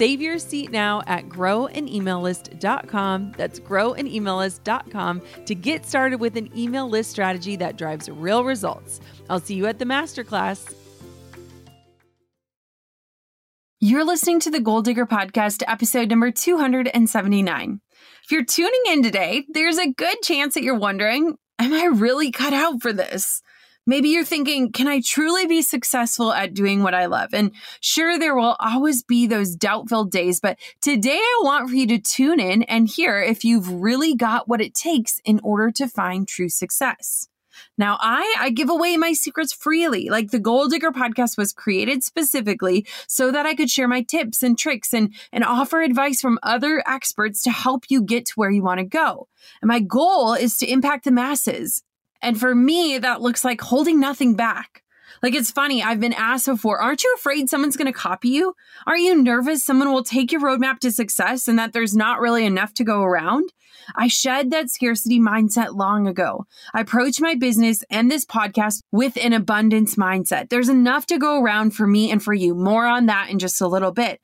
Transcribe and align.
Save 0.00 0.22
your 0.22 0.38
seat 0.38 0.70
now 0.70 1.02
at 1.06 1.28
growanemaillist.com. 1.28 3.34
That's 3.36 3.60
growanemaillist.com 3.60 5.22
to 5.44 5.54
get 5.54 5.84
started 5.84 6.20
with 6.20 6.38
an 6.38 6.58
email 6.58 6.88
list 6.88 7.10
strategy 7.10 7.54
that 7.56 7.76
drives 7.76 8.08
real 8.08 8.42
results. 8.42 8.98
I'll 9.28 9.40
see 9.40 9.56
you 9.56 9.66
at 9.66 9.78
the 9.78 9.84
masterclass. 9.84 10.72
You're 13.78 14.06
listening 14.06 14.40
to 14.40 14.50
the 14.50 14.60
Goal 14.60 14.80
Digger 14.80 15.04
Podcast, 15.04 15.62
episode 15.68 16.08
number 16.08 16.30
279. 16.30 17.80
If 18.24 18.30
you're 18.30 18.46
tuning 18.46 18.82
in 18.88 19.02
today, 19.02 19.44
there's 19.50 19.76
a 19.76 19.92
good 19.92 20.22
chance 20.22 20.54
that 20.54 20.62
you're 20.62 20.78
wondering, 20.78 21.36
am 21.58 21.74
I 21.74 21.84
really 21.84 22.30
cut 22.30 22.54
out 22.54 22.80
for 22.80 22.94
this? 22.94 23.42
Maybe 23.86 24.10
you're 24.10 24.24
thinking, 24.24 24.72
can 24.72 24.86
I 24.86 25.00
truly 25.00 25.46
be 25.46 25.62
successful 25.62 26.32
at 26.32 26.54
doing 26.54 26.82
what 26.82 26.94
I 26.94 27.06
love? 27.06 27.32
And 27.32 27.52
sure, 27.80 28.18
there 28.18 28.34
will 28.34 28.56
always 28.60 29.02
be 29.02 29.26
those 29.26 29.56
doubt 29.56 29.88
filled 29.88 30.10
days, 30.10 30.38
but 30.38 30.58
today 30.80 31.18
I 31.18 31.40
want 31.42 31.70
for 31.70 31.74
you 31.74 31.86
to 31.88 31.98
tune 31.98 32.40
in 32.40 32.62
and 32.64 32.88
hear 32.88 33.20
if 33.20 33.44
you've 33.44 33.68
really 33.68 34.14
got 34.14 34.48
what 34.48 34.60
it 34.60 34.74
takes 34.74 35.20
in 35.24 35.40
order 35.42 35.70
to 35.72 35.88
find 35.88 36.28
true 36.28 36.50
success. 36.50 37.28
Now, 37.76 37.98
I, 38.00 38.34
I 38.38 38.50
give 38.50 38.70
away 38.70 38.96
my 38.96 39.12
secrets 39.12 39.52
freely. 39.52 40.08
Like 40.08 40.30
the 40.30 40.38
Goal 40.38 40.68
Digger 40.68 40.92
podcast 40.92 41.36
was 41.36 41.52
created 41.52 42.04
specifically 42.04 42.86
so 43.06 43.30
that 43.32 43.46
I 43.46 43.54
could 43.54 43.70
share 43.70 43.88
my 43.88 44.02
tips 44.02 44.42
and 44.42 44.58
tricks 44.58 44.92
and, 44.92 45.14
and 45.32 45.44
offer 45.44 45.80
advice 45.80 46.20
from 46.20 46.38
other 46.42 46.82
experts 46.86 47.42
to 47.42 47.50
help 47.50 47.84
you 47.88 48.02
get 48.02 48.26
to 48.26 48.32
where 48.36 48.50
you 48.50 48.62
want 48.62 48.78
to 48.78 48.84
go. 48.84 49.28
And 49.62 49.68
my 49.68 49.80
goal 49.80 50.34
is 50.34 50.56
to 50.58 50.70
impact 50.70 51.04
the 51.04 51.10
masses. 51.10 51.82
And 52.22 52.38
for 52.38 52.54
me, 52.54 52.98
that 52.98 53.22
looks 53.22 53.44
like 53.44 53.60
holding 53.60 54.00
nothing 54.00 54.34
back. 54.34 54.82
Like 55.22 55.34
it's 55.34 55.50
funny, 55.50 55.82
I've 55.82 56.00
been 56.00 56.14
asked 56.14 56.46
before, 56.46 56.80
aren't 56.80 57.04
you 57.04 57.14
afraid 57.16 57.50
someone's 57.50 57.76
going 57.76 57.92
to 57.92 57.98
copy 57.98 58.30
you? 58.30 58.54
Aren't 58.86 59.02
you 59.02 59.22
nervous 59.22 59.64
someone 59.64 59.92
will 59.92 60.04
take 60.04 60.32
your 60.32 60.40
roadmap 60.40 60.78
to 60.80 60.90
success 60.90 61.46
and 61.46 61.58
that 61.58 61.72
there's 61.72 61.94
not 61.94 62.20
really 62.20 62.46
enough 62.46 62.72
to 62.74 62.84
go 62.84 63.02
around? 63.02 63.52
I 63.94 64.08
shed 64.08 64.50
that 64.50 64.70
scarcity 64.70 65.18
mindset 65.18 65.74
long 65.74 66.06
ago. 66.06 66.46
I 66.72 66.80
approach 66.80 67.20
my 67.20 67.34
business 67.34 67.82
and 67.90 68.10
this 68.10 68.24
podcast 68.24 68.82
with 68.92 69.18
an 69.22 69.32
abundance 69.32 69.96
mindset. 69.96 70.48
There's 70.48 70.68
enough 70.68 71.06
to 71.06 71.18
go 71.18 71.42
around 71.42 71.72
for 71.72 71.86
me 71.86 72.10
and 72.10 72.22
for 72.22 72.32
you. 72.32 72.54
More 72.54 72.86
on 72.86 73.06
that 73.06 73.30
in 73.30 73.38
just 73.38 73.60
a 73.60 73.68
little 73.68 73.92
bit. 73.92 74.20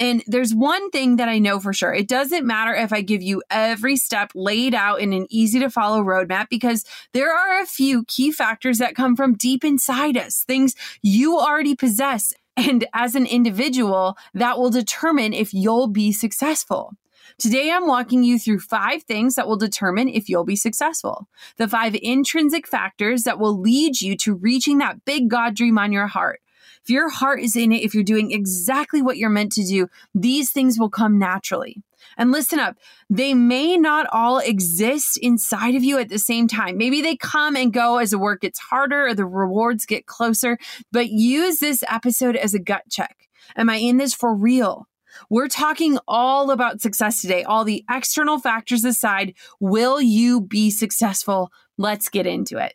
And 0.00 0.24
there's 0.26 0.54
one 0.54 0.90
thing 0.90 1.16
that 1.16 1.28
I 1.28 1.38
know 1.38 1.60
for 1.60 1.74
sure. 1.74 1.92
It 1.92 2.08
doesn't 2.08 2.46
matter 2.46 2.74
if 2.74 2.90
I 2.90 3.02
give 3.02 3.20
you 3.20 3.42
every 3.50 3.96
step 3.96 4.32
laid 4.34 4.74
out 4.74 5.00
in 5.00 5.12
an 5.12 5.26
easy 5.28 5.60
to 5.60 5.68
follow 5.68 6.00
roadmap 6.00 6.48
because 6.48 6.86
there 7.12 7.30
are 7.30 7.60
a 7.60 7.66
few 7.66 8.04
key 8.04 8.32
factors 8.32 8.78
that 8.78 8.96
come 8.96 9.14
from 9.14 9.34
deep 9.34 9.62
inside 9.62 10.16
us, 10.16 10.42
things 10.44 10.74
you 11.02 11.38
already 11.38 11.76
possess. 11.76 12.32
And 12.56 12.86
as 12.92 13.14
an 13.14 13.26
individual, 13.26 14.16
that 14.34 14.58
will 14.58 14.70
determine 14.70 15.32
if 15.32 15.54
you'll 15.54 15.86
be 15.86 16.12
successful. 16.12 16.92
Today, 17.38 17.70
I'm 17.70 17.86
walking 17.86 18.22
you 18.22 18.38
through 18.38 18.60
five 18.60 19.04
things 19.04 19.34
that 19.36 19.46
will 19.46 19.56
determine 19.56 20.08
if 20.08 20.28
you'll 20.28 20.44
be 20.44 20.56
successful. 20.56 21.28
The 21.56 21.68
five 21.68 21.96
intrinsic 22.02 22.66
factors 22.66 23.22
that 23.22 23.38
will 23.38 23.58
lead 23.58 24.00
you 24.00 24.16
to 24.18 24.34
reaching 24.34 24.78
that 24.78 25.04
big 25.04 25.30
God 25.30 25.54
dream 25.54 25.78
on 25.78 25.92
your 25.92 26.06
heart. 26.06 26.40
If 26.82 26.90
your 26.90 27.08
heart 27.08 27.40
is 27.40 27.56
in 27.56 27.72
it, 27.72 27.82
if 27.82 27.94
you're 27.94 28.02
doing 28.02 28.32
exactly 28.32 29.02
what 29.02 29.16
you're 29.16 29.30
meant 29.30 29.52
to 29.52 29.64
do, 29.64 29.88
these 30.14 30.50
things 30.50 30.78
will 30.78 30.90
come 30.90 31.18
naturally. 31.18 31.82
And 32.16 32.32
listen 32.32 32.58
up, 32.58 32.76
they 33.08 33.34
may 33.34 33.76
not 33.76 34.06
all 34.12 34.38
exist 34.38 35.18
inside 35.18 35.74
of 35.74 35.84
you 35.84 35.98
at 35.98 36.08
the 36.08 36.18
same 36.18 36.48
time. 36.48 36.76
Maybe 36.76 37.02
they 37.02 37.16
come 37.16 37.56
and 37.56 37.72
go 37.72 37.98
as 37.98 38.10
the 38.10 38.18
work 38.18 38.42
gets 38.42 38.58
harder 38.58 39.08
or 39.08 39.14
the 39.14 39.26
rewards 39.26 39.86
get 39.86 40.06
closer, 40.06 40.58
but 40.92 41.10
use 41.10 41.58
this 41.58 41.84
episode 41.88 42.36
as 42.36 42.54
a 42.54 42.58
gut 42.58 42.84
check. 42.90 43.28
Am 43.56 43.68
I 43.70 43.76
in 43.76 43.96
this 43.96 44.14
for 44.14 44.34
real? 44.34 44.86
We're 45.28 45.48
talking 45.48 45.98
all 46.06 46.50
about 46.50 46.80
success 46.80 47.20
today, 47.20 47.42
all 47.42 47.64
the 47.64 47.84
external 47.90 48.38
factors 48.38 48.84
aside. 48.84 49.34
Will 49.58 50.00
you 50.00 50.40
be 50.40 50.70
successful? 50.70 51.50
Let's 51.76 52.08
get 52.08 52.26
into 52.26 52.58
it. 52.58 52.74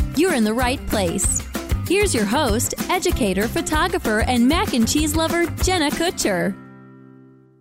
you're 0.17 0.33
in 0.33 0.43
the 0.43 0.53
right 0.53 0.85
place. 0.87 1.41
Here's 1.87 2.15
your 2.15 2.25
host, 2.25 2.73
educator, 2.89 3.47
photographer, 3.47 4.21
and 4.21 4.47
mac 4.47 4.73
and 4.73 4.87
cheese 4.87 5.15
lover, 5.15 5.45
Jenna 5.63 5.91
Kutcher. 5.91 6.55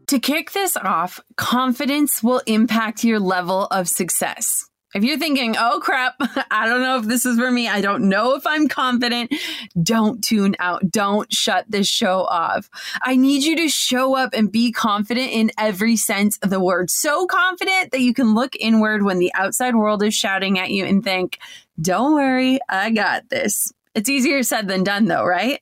To 0.06 0.18
kick 0.18 0.52
this 0.52 0.76
off, 0.76 1.20
confidence 1.36 2.22
will 2.22 2.42
impact 2.46 3.04
your 3.04 3.20
level 3.20 3.66
of 3.66 3.88
success. 3.88 4.69
If 4.94 5.04
you're 5.04 5.18
thinking, 5.18 5.56
oh 5.58 5.80
crap, 5.80 6.14
I 6.50 6.66
don't 6.66 6.80
know 6.80 6.98
if 6.98 7.04
this 7.04 7.24
is 7.24 7.38
for 7.38 7.50
me, 7.50 7.68
I 7.68 7.80
don't 7.80 8.08
know 8.08 8.34
if 8.34 8.46
I'm 8.46 8.68
confident, 8.68 9.32
don't 9.80 10.22
tune 10.22 10.56
out. 10.58 10.90
Don't 10.90 11.32
shut 11.32 11.64
this 11.68 11.86
show 11.86 12.22
off. 12.22 12.68
I 13.02 13.16
need 13.16 13.44
you 13.44 13.56
to 13.56 13.68
show 13.68 14.16
up 14.16 14.30
and 14.32 14.50
be 14.50 14.72
confident 14.72 15.30
in 15.30 15.50
every 15.56 15.96
sense 15.96 16.38
of 16.38 16.50
the 16.50 16.60
word. 16.60 16.90
So 16.90 17.26
confident 17.26 17.92
that 17.92 18.00
you 18.00 18.14
can 18.14 18.34
look 18.34 18.56
inward 18.56 19.02
when 19.02 19.18
the 19.18 19.32
outside 19.34 19.76
world 19.76 20.02
is 20.02 20.14
shouting 20.14 20.58
at 20.58 20.70
you 20.70 20.84
and 20.84 21.04
think, 21.04 21.38
don't 21.80 22.14
worry, 22.14 22.58
I 22.68 22.90
got 22.90 23.28
this. 23.28 23.72
It's 23.94 24.08
easier 24.08 24.44
said 24.44 24.68
than 24.68 24.84
done, 24.84 25.06
though, 25.06 25.24
right? 25.24 25.60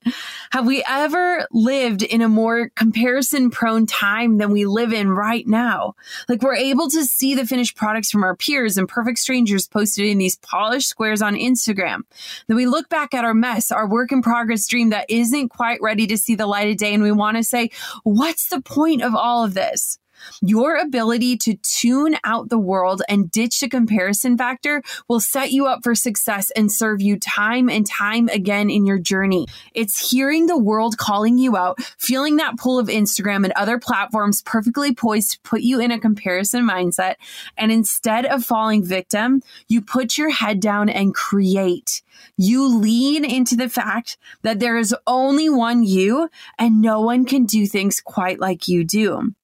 Have 0.51 0.67
we 0.67 0.85
ever 0.87 1.47
lived 1.51 2.03
in 2.03 2.21
a 2.21 2.29
more 2.29 2.69
comparison 2.77 3.51
prone 3.51 3.87
time 3.87 4.37
than 4.37 4.51
we 4.51 4.67
live 4.67 4.93
in 4.93 5.09
right 5.11 5.47
now? 5.47 5.95
Like, 6.29 6.43
we're 6.43 6.55
able 6.55 6.91
to 6.91 7.07
see 7.07 7.35
the 7.35 7.47
finished 7.47 7.75
products 7.75 8.11
from 8.11 8.23
our 8.23 8.37
peers 8.37 8.77
and 8.77 8.87
perfect 8.87 9.19
strangers 9.19 9.67
posted 9.67 10.05
in 10.05 10.19
these 10.19 10.37
polished 10.37 10.89
squares 10.89 11.23
on 11.23 11.37
Instagram. 11.37 12.03
Then 12.49 12.57
we 12.57 12.67
look 12.67 12.91
back 12.91 13.15
at 13.15 13.25
our 13.25 13.35
mess, 13.35 13.71
our 13.71 13.89
work 13.89 14.13
in 14.13 14.21
progress 14.21 14.67
dream 14.67 14.91
that 14.91 15.07
isn't 15.09 15.49
quite 15.49 15.81
ready 15.81 16.07
to 16.09 16.19
see 16.19 16.35
the 16.35 16.47
light 16.47 16.71
of 16.71 16.77
day, 16.77 16.93
and 16.93 17.03
we 17.03 17.13
want 17.13 17.39
to 17.39 17.43
say, 17.43 17.71
what's 18.03 18.51
the 18.51 18.61
point 18.61 19.03
of 19.03 19.15
all 19.15 19.43
of 19.43 19.55
this? 19.55 19.99
Your 20.41 20.77
ability 20.77 21.37
to 21.39 21.57
tune 21.57 22.17
out 22.25 22.49
the 22.49 22.59
world 22.59 23.03
and 23.09 23.31
ditch 23.31 23.61
the 23.61 23.69
comparison 23.69 24.37
factor 24.37 24.83
will 25.09 25.21
set 25.21 25.53
you 25.53 25.67
up 25.67 25.81
for 25.83 25.95
success 25.95 26.51
and 26.53 26.71
serve 26.71 27.01
you 27.01 27.19
time 27.19 27.69
and 27.69 27.87
time 27.87 28.29
again 28.29 28.71
in 28.71 28.87
your 28.87 28.99
journey. 28.99 29.47
It's 29.75 30.11
hearing 30.11 30.47
the 30.47 30.59
world 30.59 30.99
calling 30.99 31.39
you 31.39 31.57
out, 31.57 31.81
feeling 31.99 32.37
that 32.37 32.57
pull 32.57 32.79
of 32.79 32.89
Instagram 32.89 33.45
and 33.45 33.53
other 33.53 33.79
platforms 33.79 34.43
perfectly 34.43 34.95
poised 34.95 35.33
to 35.33 35.41
put 35.41 35.63
you 35.63 35.81
in 35.81 35.91
a 35.91 35.99
comparison 35.99 36.67
mindset. 36.67 37.17
And 37.57 37.73
instead 37.73 38.27
of 38.27 38.45
falling 38.45 38.85
victim, 38.85 39.43
you 39.69 39.81
put 39.81 40.17
your 40.17 40.31
head 40.31 40.61
down 40.61 40.89
and 40.89 41.15
create. 41.15 42.03
You 42.37 42.67
lean 42.67 43.25
into 43.25 43.57
the 43.57 43.69
fact 43.69 44.19
that 44.43 44.61
there 44.61 44.77
is 44.77 44.95
only 45.07 45.49
one 45.49 45.83
you 45.83 46.29
and 46.59 46.81
no 46.81 47.01
one 47.01 47.25
can 47.25 47.45
do 47.45 47.67
things 47.67 48.01
quite 48.01 48.41
like 48.41 48.69
you 48.69 48.85
do. 48.85 49.35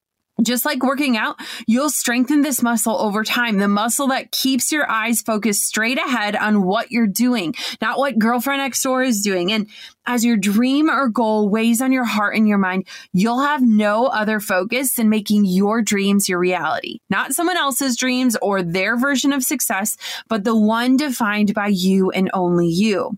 Just 0.42 0.64
like 0.64 0.82
working 0.82 1.16
out, 1.16 1.38
you'll 1.66 1.90
strengthen 1.90 2.42
this 2.42 2.60
muscle 2.60 2.96
over 3.00 3.22
time. 3.22 3.58
The 3.58 3.69
muscle 3.69 4.08
that 4.08 4.32
keeps 4.32 4.72
your 4.72 4.90
eyes 4.90 5.20
focused 5.20 5.62
straight 5.62 5.96
ahead 5.96 6.34
on 6.34 6.64
what 6.64 6.90
you're 6.90 7.06
doing, 7.06 7.54
not 7.81 7.98
what 7.98 8.19
girlfriend 8.19 8.60
next 8.60 8.82
door 8.82 9.04
is 9.04 9.22
doing. 9.22 9.52
And 9.52 9.69
as 10.06 10.25
your 10.25 10.36
dream 10.36 10.90
or 10.90 11.08
goal 11.08 11.48
weighs 11.48 11.81
on 11.81 11.92
your 11.92 12.04
heart 12.04 12.36
and 12.36 12.48
your 12.48 12.58
mind, 12.58 12.86
you'll 13.12 13.42
have 13.42 13.62
no 13.62 14.06
other 14.06 14.40
focus 14.40 14.94
than 14.94 15.08
making 15.08 15.44
your 15.44 15.82
dreams 15.82 16.28
your 16.28 16.40
reality, 16.40 16.98
not 17.08 17.32
someone 17.32 17.56
else's 17.56 17.96
dreams 17.96 18.37
or 18.42 18.60
their 18.62 18.96
version 18.98 19.32
of 19.32 19.44
success, 19.44 19.96
but 20.28 20.42
the 20.42 20.56
one 20.56 20.96
defined 20.96 21.54
by 21.54 21.69
you 21.69 22.10
and 22.10 22.28
only 22.34 22.69
you. 22.69 23.16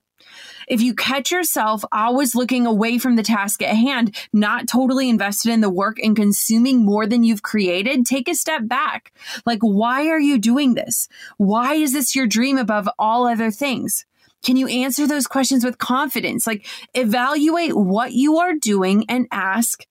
If 0.66 0.80
you 0.80 0.94
catch 0.94 1.30
yourself 1.30 1.84
always 1.92 2.34
looking 2.34 2.66
away 2.66 2.98
from 2.98 3.16
the 3.16 3.22
task 3.22 3.62
at 3.62 3.74
hand, 3.74 4.16
not 4.32 4.68
totally 4.68 5.08
invested 5.08 5.52
in 5.52 5.60
the 5.60 5.70
work 5.70 5.98
and 5.98 6.16
consuming 6.16 6.84
more 6.84 7.06
than 7.06 7.24
you've 7.24 7.42
created, 7.42 8.04
take 8.04 8.28
a 8.28 8.34
step 8.34 8.66
back. 8.66 9.12
Like, 9.44 9.60
why 9.60 10.08
are 10.08 10.20
you 10.20 10.38
doing 10.38 10.74
this? 10.74 11.08
Why 11.36 11.74
is 11.74 11.92
this 11.92 12.14
your 12.16 12.26
dream 12.26 12.58
above 12.58 12.88
all 12.98 13.26
other 13.26 13.50
things? 13.50 14.04
Can 14.44 14.56
you 14.56 14.68
answer 14.68 15.06
those 15.06 15.26
questions 15.26 15.64
with 15.64 15.78
confidence? 15.78 16.46
Like, 16.46 16.66
evaluate 16.94 17.76
what 17.76 18.12
you 18.12 18.38
are 18.38 18.54
doing 18.54 19.04
and 19.08 19.26
ask, 19.32 19.84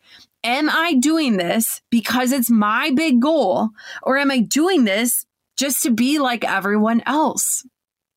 Am 0.45 0.69
I 0.69 0.93
doing 0.93 1.37
this 1.37 1.81
because 1.89 2.31
it's 2.31 2.51
my 2.51 2.91
big 2.95 3.19
goal? 3.19 3.69
Or 4.03 4.19
am 4.19 4.29
I 4.29 4.41
doing 4.41 4.83
this 4.83 5.25
just 5.57 5.81
to 5.83 5.89
be 5.89 6.19
like 6.19 6.43
everyone 6.43 7.01
else? 7.07 7.65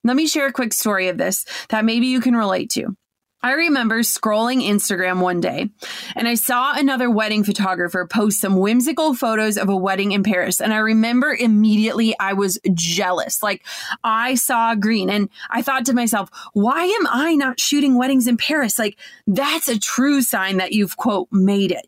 Let 0.05 0.17
me 0.17 0.27
share 0.27 0.47
a 0.47 0.53
quick 0.53 0.73
story 0.73 1.09
of 1.09 1.19
this 1.19 1.45
that 1.69 1.85
maybe 1.85 2.07
you 2.07 2.21
can 2.21 2.37
relate 2.37 2.71
to. 2.71 2.97
I 3.41 3.53
remember 3.53 4.01
scrolling 4.01 4.67
Instagram 4.67 5.21
one 5.21 5.41
day 5.41 5.71
and 6.17 6.27
I 6.27 6.35
saw 6.35 6.75
another 6.77 7.09
wedding 7.09 7.45
photographer 7.45 8.05
post 8.05 8.41
some 8.41 8.57
whimsical 8.57 9.15
photos 9.15 9.57
of 9.57 9.69
a 9.69 9.77
wedding 9.77 10.11
in 10.11 10.25
Paris. 10.25 10.61
And 10.61 10.75
I 10.75 10.79
remember 10.79 11.33
immediately 11.33 12.17
I 12.19 12.33
was 12.33 12.59
jealous. 12.75 13.41
Like 13.41 13.65
I 14.03 14.35
saw 14.35 14.75
green 14.75 15.09
and 15.09 15.29
I 15.51 15.63
thought 15.63 15.85
to 15.87 15.95
myself, 15.95 16.31
why 16.53 16.85
am 16.85 17.07
I 17.09 17.37
not 17.37 17.61
shooting 17.61 17.97
weddings 17.97 18.27
in 18.27 18.39
Paris? 18.39 18.77
Like 18.77 18.99
that's 19.29 19.69
a 19.69 19.79
true 19.79 20.21
sign 20.21 20.57
that 20.57 20.73
you've 20.73 20.97
quote 20.97 21.29
made 21.31 21.71
it. 21.71 21.87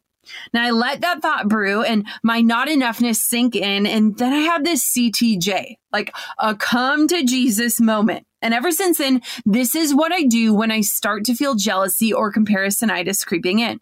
Now 0.53 0.65
I 0.65 0.71
let 0.71 1.01
that 1.01 1.23
thought 1.23 1.49
brew 1.49 1.83
and 1.83 2.07
my 2.23 2.41
not 2.41 2.69
enoughness 2.69 3.17
sink 3.17 3.57
in. 3.57 3.87
And 3.87 4.17
then 4.19 4.33
I 4.33 4.41
had 4.41 4.65
this 4.65 4.85
CTJ, 4.93 5.77
like 5.93 6.13
a 6.39 6.55
come 6.55 7.09
to 7.09 7.25
Jesus 7.25 7.81
moment. 7.81 8.27
And 8.43 8.55
ever 8.55 8.71
since 8.71 8.99
then, 8.99 9.23
this 9.45 9.75
is 9.75 9.95
what 9.95 10.13
I 10.13 10.23
do 10.23 10.55
when 10.55 10.71
I 10.71 10.81
start 10.81 11.25
to 11.27 11.35
feel 11.35 11.55
jealousy 11.55 12.13
or 12.13 12.33
comparisonitis 12.33 13.27
creeping 13.27 13.59
in. 13.59 13.81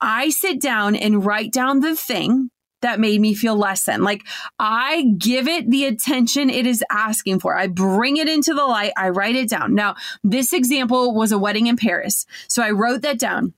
I 0.00 0.30
sit 0.30 0.60
down 0.60 0.96
and 0.96 1.24
write 1.24 1.52
down 1.52 1.80
the 1.80 1.94
thing 1.94 2.50
that 2.82 2.98
made 2.98 3.20
me 3.20 3.34
feel 3.34 3.56
less 3.56 3.84
than. 3.84 4.02
Like 4.02 4.22
I 4.58 5.04
give 5.18 5.48
it 5.48 5.70
the 5.70 5.84
attention 5.84 6.48
it 6.48 6.66
is 6.66 6.82
asking 6.90 7.40
for. 7.40 7.56
I 7.56 7.66
bring 7.66 8.16
it 8.16 8.28
into 8.28 8.54
the 8.54 8.64
light. 8.64 8.92
I 8.96 9.10
write 9.10 9.36
it 9.36 9.50
down. 9.50 9.74
Now, 9.74 9.96
this 10.24 10.52
example 10.54 11.14
was 11.14 11.32
a 11.32 11.38
wedding 11.38 11.66
in 11.66 11.76
Paris. 11.76 12.24
So 12.48 12.62
I 12.62 12.70
wrote 12.70 13.02
that 13.02 13.18
down. 13.18 13.52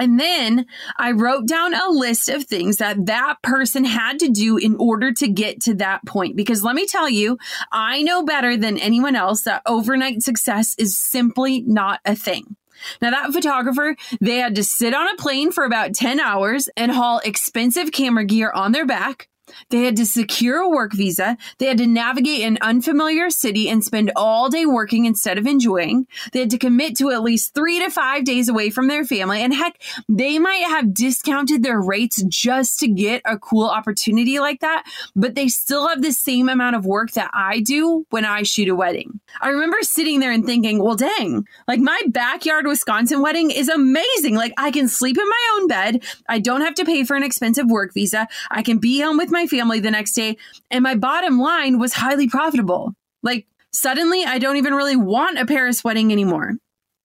And 0.00 0.18
then 0.18 0.66
I 0.96 1.12
wrote 1.12 1.46
down 1.46 1.74
a 1.74 1.90
list 1.90 2.30
of 2.30 2.44
things 2.44 2.78
that 2.78 3.06
that 3.06 3.36
person 3.42 3.84
had 3.84 4.18
to 4.20 4.28
do 4.28 4.56
in 4.56 4.74
order 4.76 5.12
to 5.12 5.28
get 5.28 5.60
to 5.62 5.74
that 5.74 6.04
point. 6.06 6.36
Because 6.36 6.64
let 6.64 6.74
me 6.74 6.86
tell 6.86 7.08
you, 7.08 7.36
I 7.70 8.02
know 8.02 8.24
better 8.24 8.56
than 8.56 8.78
anyone 8.78 9.14
else 9.14 9.42
that 9.42 9.62
overnight 9.66 10.22
success 10.22 10.74
is 10.78 10.98
simply 10.98 11.60
not 11.60 12.00
a 12.06 12.16
thing. 12.16 12.56
Now, 13.02 13.10
that 13.10 13.32
photographer, 13.32 13.94
they 14.22 14.38
had 14.38 14.54
to 14.54 14.64
sit 14.64 14.94
on 14.94 15.06
a 15.08 15.16
plane 15.16 15.52
for 15.52 15.64
about 15.64 15.94
10 15.94 16.18
hours 16.18 16.68
and 16.78 16.90
haul 16.90 17.20
expensive 17.22 17.92
camera 17.92 18.24
gear 18.24 18.50
on 18.50 18.72
their 18.72 18.86
back. 18.86 19.28
They 19.70 19.84
had 19.84 19.96
to 19.96 20.06
secure 20.06 20.58
a 20.58 20.68
work 20.68 20.92
visa. 20.92 21.36
They 21.58 21.66
had 21.66 21.78
to 21.78 21.86
navigate 21.86 22.42
an 22.42 22.58
unfamiliar 22.60 23.30
city 23.30 23.68
and 23.68 23.84
spend 23.84 24.12
all 24.16 24.48
day 24.48 24.66
working 24.66 25.04
instead 25.04 25.38
of 25.38 25.46
enjoying. 25.46 26.06
They 26.32 26.40
had 26.40 26.50
to 26.50 26.58
commit 26.58 26.96
to 26.98 27.10
at 27.10 27.22
least 27.22 27.54
three 27.54 27.78
to 27.80 27.90
five 27.90 28.24
days 28.24 28.48
away 28.48 28.70
from 28.70 28.88
their 28.88 29.04
family. 29.04 29.42
And 29.42 29.54
heck, 29.54 29.80
they 30.08 30.38
might 30.38 30.64
have 30.64 30.94
discounted 30.94 31.62
their 31.62 31.80
rates 31.80 32.22
just 32.24 32.78
to 32.80 32.88
get 32.88 33.22
a 33.24 33.38
cool 33.38 33.68
opportunity 33.68 34.38
like 34.38 34.60
that, 34.60 34.84
but 35.14 35.34
they 35.34 35.48
still 35.48 35.88
have 35.88 36.02
the 36.02 36.12
same 36.12 36.48
amount 36.48 36.76
of 36.76 36.86
work 36.86 37.12
that 37.12 37.30
I 37.32 37.60
do 37.60 38.06
when 38.10 38.24
I 38.24 38.42
shoot 38.42 38.68
a 38.68 38.74
wedding. 38.74 39.20
I 39.40 39.48
remember 39.48 39.78
sitting 39.82 40.20
there 40.20 40.32
and 40.32 40.44
thinking, 40.44 40.82
well, 40.82 40.96
dang, 40.96 41.46
like 41.68 41.80
my 41.80 42.00
backyard 42.08 42.66
Wisconsin 42.66 43.22
wedding 43.22 43.50
is 43.50 43.68
amazing. 43.68 44.34
Like 44.34 44.52
I 44.56 44.70
can 44.70 44.88
sleep 44.88 45.16
in 45.18 45.28
my 45.28 45.56
own 45.56 45.66
bed. 45.68 46.04
I 46.28 46.38
don't 46.38 46.60
have 46.62 46.74
to 46.74 46.84
pay 46.84 47.04
for 47.04 47.16
an 47.16 47.22
expensive 47.22 47.68
work 47.68 47.94
visa. 47.94 48.28
I 48.50 48.62
can 48.62 48.78
be 48.78 49.00
home 49.00 49.16
with 49.16 49.30
my 49.30 49.39
my 49.40 49.46
family 49.46 49.80
the 49.80 49.90
next 49.90 50.12
day, 50.12 50.36
and 50.70 50.82
my 50.82 50.94
bottom 50.94 51.38
line 51.38 51.78
was 51.78 51.94
highly 51.94 52.28
profitable. 52.28 52.94
Like, 53.22 53.46
suddenly, 53.72 54.24
I 54.24 54.38
don't 54.38 54.56
even 54.56 54.74
really 54.74 54.96
want 54.96 55.38
a 55.38 55.46
Paris 55.46 55.82
wedding 55.82 56.12
anymore. 56.12 56.54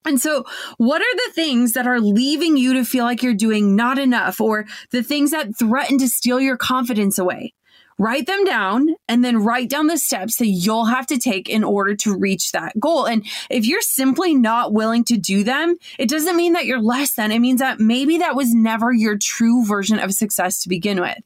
And 0.05 0.21
so, 0.21 0.45
what 0.77 1.01
are 1.01 1.15
the 1.15 1.33
things 1.33 1.73
that 1.73 1.87
are 1.87 1.99
leaving 1.99 2.57
you 2.57 2.73
to 2.75 2.85
feel 2.85 3.05
like 3.05 3.23
you're 3.23 3.33
doing 3.33 3.75
not 3.75 3.97
enough, 3.97 4.39
or 4.41 4.65
the 4.91 5.01
things 5.01 5.31
that 5.31 5.57
threaten 5.57 5.97
to 5.99 6.09
steal 6.09 6.39
your 6.39 6.57
confidence 6.57 7.17
away? 7.17 7.53
Write 7.97 8.27
them 8.27 8.43
down 8.43 8.89
and 9.07 9.23
then 9.23 9.37
write 9.37 9.69
down 9.69 9.87
the 9.87 9.97
steps 9.97 10.35
that 10.37 10.47
you'll 10.47 10.85
have 10.85 11.07
to 11.07 11.17
take 11.17 11.47
in 11.47 11.63
order 11.63 11.95
to 11.95 12.17
reach 12.17 12.51
that 12.51 12.77
goal. 12.77 13.05
And 13.05 13.25
if 13.49 13.65
you're 13.65 13.79
simply 13.79 14.35
not 14.35 14.73
willing 14.73 15.05
to 15.05 15.15
do 15.15 15.45
them, 15.45 15.77
it 15.97 16.09
doesn't 16.09 16.35
mean 16.35 16.53
that 16.53 16.65
you're 16.65 16.81
less 16.81 17.13
than. 17.13 17.31
It 17.31 17.39
means 17.39 17.61
that 17.61 17.79
maybe 17.79 18.17
that 18.17 18.35
was 18.35 18.53
never 18.53 18.91
your 18.91 19.17
true 19.17 19.65
version 19.65 19.97
of 19.97 20.13
success 20.13 20.59
to 20.63 20.69
begin 20.69 20.99
with. 20.99 21.19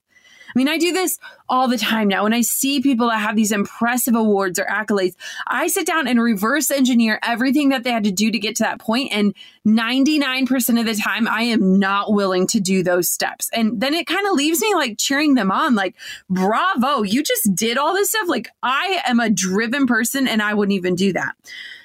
I 0.49 0.57
mean, 0.57 0.67
I 0.67 0.77
do 0.77 0.91
this 0.91 1.17
all 1.47 1.67
the 1.67 1.77
time 1.77 2.07
now. 2.07 2.23
When 2.23 2.33
I 2.33 2.41
see 2.41 2.81
people 2.81 3.09
that 3.09 3.19
have 3.19 3.35
these 3.35 3.51
impressive 3.51 4.15
awards 4.15 4.59
or 4.59 4.65
accolades, 4.65 5.15
I 5.47 5.67
sit 5.67 5.85
down 5.85 6.07
and 6.07 6.21
reverse 6.21 6.71
engineer 6.71 7.19
everything 7.23 7.69
that 7.69 7.83
they 7.83 7.91
had 7.91 8.03
to 8.03 8.11
do 8.11 8.31
to 8.31 8.39
get 8.39 8.55
to 8.57 8.63
that 8.63 8.79
point. 8.79 9.11
And 9.11 9.33
99% 9.67 10.79
of 10.79 10.85
the 10.85 10.95
time, 10.95 11.27
I 11.27 11.43
am 11.43 11.79
not 11.79 12.13
willing 12.13 12.47
to 12.47 12.59
do 12.59 12.83
those 12.83 13.09
steps. 13.09 13.49
And 13.53 13.79
then 13.79 13.93
it 13.93 14.07
kind 14.07 14.25
of 14.27 14.33
leaves 14.33 14.61
me 14.61 14.73
like 14.73 14.97
cheering 14.97 15.35
them 15.35 15.51
on, 15.51 15.75
like, 15.75 15.95
bravo, 16.29 17.03
you 17.03 17.23
just 17.23 17.55
did 17.55 17.77
all 17.77 17.93
this 17.93 18.09
stuff. 18.09 18.27
Like, 18.27 18.49
I 18.63 19.01
am 19.05 19.19
a 19.19 19.29
driven 19.29 19.85
person 19.85 20.27
and 20.27 20.41
I 20.41 20.53
wouldn't 20.53 20.75
even 20.75 20.95
do 20.95 21.13
that. 21.13 21.35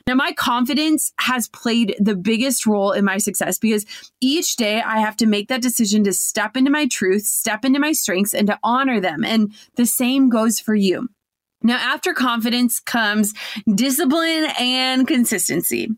Now, 0.06 0.14
my 0.14 0.32
confidence 0.32 1.12
has 1.18 1.48
played 1.48 1.96
the 1.98 2.14
biggest 2.14 2.66
role 2.66 2.92
in 2.92 3.06
my 3.06 3.16
success 3.16 3.58
because 3.58 3.86
each 4.20 4.56
day 4.56 4.82
I 4.82 4.98
have 4.98 5.16
to 5.18 5.26
make 5.26 5.48
that 5.48 5.62
decision 5.62 6.04
to 6.04 6.12
step 6.12 6.56
into 6.56 6.70
my 6.70 6.86
truth, 6.86 7.22
step 7.22 7.64
into 7.64 7.80
my 7.80 7.92
strengths, 7.92 8.34
and 8.34 8.46
to 8.48 8.58
honor 8.62 9.00
them. 9.00 9.24
And 9.24 9.54
the 9.76 9.86
same 9.86 10.28
goes 10.28 10.60
for 10.60 10.74
you. 10.74 11.08
Now, 11.62 11.76
after 11.76 12.12
confidence 12.12 12.78
comes 12.78 13.32
discipline 13.74 14.48
and 14.58 15.08
consistency. 15.08 15.88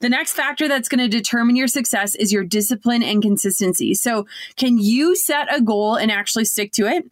The 0.00 0.08
next 0.08 0.32
factor 0.32 0.66
that's 0.66 0.88
going 0.88 1.00
to 1.00 1.16
determine 1.16 1.54
your 1.54 1.68
success 1.68 2.14
is 2.14 2.32
your 2.32 2.44
discipline 2.44 3.02
and 3.02 3.20
consistency. 3.20 3.94
So, 3.94 4.26
can 4.56 4.78
you 4.78 5.14
set 5.14 5.54
a 5.54 5.60
goal 5.60 5.96
and 5.96 6.10
actually 6.10 6.46
stick 6.46 6.72
to 6.72 6.86
it? 6.86 7.04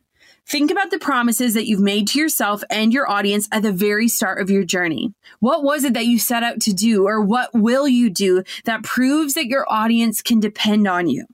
Think 0.51 0.73
about 0.73 0.91
the 0.91 0.99
promises 0.99 1.55
that 1.55 1.69
you've 1.69 1.79
made 1.79 2.09
to 2.09 2.19
yourself 2.19 2.65
and 2.71 2.93
your 2.93 3.09
audience 3.09 3.49
at 3.53 3.63
the 3.63 3.71
very 3.71 4.09
start 4.09 4.41
of 4.41 4.51
your 4.51 4.65
journey. 4.65 5.15
What 5.39 5.63
was 5.63 5.85
it 5.85 5.95
that 5.95 6.07
you 6.07 6.19
set 6.19 6.43
out 6.43 6.61
to 6.63 6.73
do, 6.73 7.07
or 7.07 7.21
what 7.21 7.51
will 7.55 7.87
you 7.87 8.11
do 8.11 8.43
that 8.65 8.83
proves 8.83 9.35
that 9.35 9.47
your 9.47 9.65
audience 9.73 10.21
can 10.21 10.41
depend 10.41 10.89
on 10.89 11.09
you? 11.09 11.27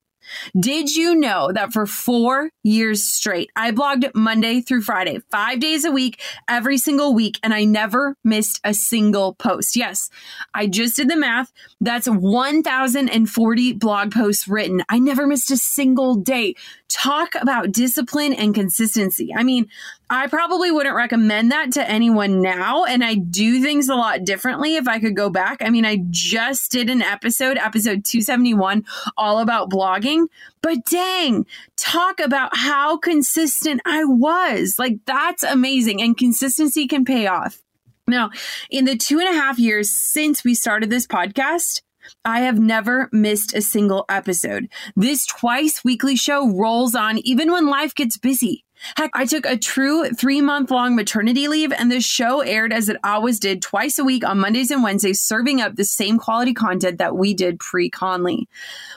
Did 0.58 0.94
you 0.94 1.14
know 1.14 1.50
that 1.52 1.72
for 1.72 1.86
four 1.86 2.50
years 2.62 3.04
straight, 3.04 3.50
I 3.56 3.70
blogged 3.70 4.10
Monday 4.14 4.60
through 4.60 4.82
Friday, 4.82 5.20
five 5.30 5.60
days 5.60 5.84
a 5.84 5.90
week, 5.90 6.20
every 6.48 6.78
single 6.78 7.14
week, 7.14 7.38
and 7.42 7.54
I 7.54 7.64
never 7.64 8.16
missed 8.24 8.60
a 8.64 8.74
single 8.74 9.34
post? 9.34 9.76
Yes, 9.76 10.10
I 10.52 10.66
just 10.66 10.96
did 10.96 11.08
the 11.08 11.16
math. 11.16 11.52
That's 11.80 12.08
1,040 12.08 13.72
blog 13.74 14.12
posts 14.12 14.48
written. 14.48 14.82
I 14.88 14.98
never 14.98 15.26
missed 15.26 15.50
a 15.50 15.56
single 15.56 16.16
day. 16.16 16.54
Talk 16.88 17.34
about 17.34 17.72
discipline 17.72 18.32
and 18.32 18.54
consistency. 18.54 19.34
I 19.34 19.42
mean, 19.42 19.68
I 20.08 20.28
probably 20.28 20.70
wouldn't 20.70 20.94
recommend 20.94 21.50
that 21.50 21.72
to 21.72 21.88
anyone 21.88 22.40
now. 22.40 22.84
And 22.84 23.02
I 23.02 23.14
do 23.16 23.60
things 23.60 23.88
a 23.88 23.96
lot 23.96 24.24
differently 24.24 24.76
if 24.76 24.86
I 24.86 25.00
could 25.00 25.16
go 25.16 25.28
back. 25.28 25.62
I 25.62 25.70
mean, 25.70 25.84
I 25.84 25.98
just 26.10 26.70
did 26.70 26.88
an 26.88 27.02
episode, 27.02 27.58
episode 27.58 28.04
271, 28.04 28.84
all 29.16 29.40
about 29.40 29.68
blogging. 29.68 30.26
But 30.62 30.84
dang, 30.84 31.46
talk 31.76 32.20
about 32.20 32.56
how 32.56 32.96
consistent 32.96 33.80
I 33.84 34.04
was. 34.04 34.76
Like, 34.78 34.98
that's 35.06 35.42
amazing. 35.42 36.00
And 36.00 36.16
consistency 36.16 36.86
can 36.86 37.04
pay 37.04 37.26
off. 37.26 37.60
Now, 38.08 38.30
in 38.70 38.84
the 38.84 38.96
two 38.96 39.18
and 39.18 39.28
a 39.28 39.32
half 39.32 39.58
years 39.58 39.90
since 39.90 40.44
we 40.44 40.54
started 40.54 40.90
this 40.90 41.08
podcast, 41.08 41.82
I 42.24 42.40
have 42.40 42.58
never 42.58 43.08
missed 43.12 43.54
a 43.54 43.62
single 43.62 44.04
episode. 44.08 44.68
This 44.94 45.26
twice 45.26 45.82
weekly 45.84 46.16
show 46.16 46.48
rolls 46.48 46.94
on 46.94 47.18
even 47.18 47.50
when 47.50 47.66
life 47.66 47.94
gets 47.94 48.18
busy. 48.18 48.65
Heck, 48.96 49.10
I 49.14 49.24
took 49.24 49.46
a 49.46 49.56
true 49.56 50.10
three 50.10 50.40
month 50.40 50.70
long 50.70 50.94
maternity 50.94 51.48
leave, 51.48 51.72
and 51.72 51.90
the 51.90 52.00
show 52.00 52.40
aired 52.40 52.72
as 52.72 52.88
it 52.88 52.96
always 53.02 53.40
did 53.40 53.62
twice 53.62 53.98
a 53.98 54.04
week 54.04 54.24
on 54.24 54.38
Mondays 54.38 54.70
and 54.70 54.82
Wednesdays, 54.82 55.20
serving 55.20 55.60
up 55.60 55.76
the 55.76 55.84
same 55.84 56.18
quality 56.18 56.54
content 56.54 56.98
that 56.98 57.16
we 57.16 57.34
did 57.34 57.58
pre 57.58 57.90
Conley. 57.90 58.48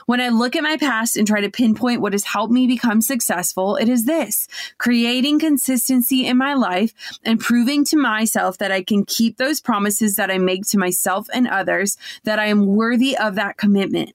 When 0.06 0.20
I 0.20 0.28
look 0.28 0.56
at 0.56 0.62
my 0.62 0.76
past 0.76 1.16
and 1.16 1.26
try 1.26 1.40
to 1.40 1.50
pinpoint 1.50 2.00
what 2.00 2.12
has 2.12 2.24
helped 2.24 2.52
me 2.52 2.66
become 2.66 3.00
successful, 3.00 3.76
it 3.76 3.88
is 3.88 4.04
this 4.04 4.46
creating 4.78 5.38
consistency 5.38 6.26
in 6.26 6.36
my 6.36 6.54
life 6.54 6.92
and 7.24 7.40
proving 7.40 7.84
to 7.86 7.96
myself 7.96 8.58
that 8.58 8.72
I 8.72 8.82
can 8.82 9.04
keep 9.04 9.36
those 9.36 9.60
promises 9.60 10.16
that 10.16 10.30
I 10.30 10.38
make 10.38 10.66
to 10.68 10.78
myself 10.78 11.28
and 11.32 11.48
others, 11.48 11.96
that 12.24 12.38
I 12.38 12.46
am 12.46 12.66
worthy 12.66 13.16
of 13.16 13.34
that 13.36 13.56
commitment. 13.56 14.14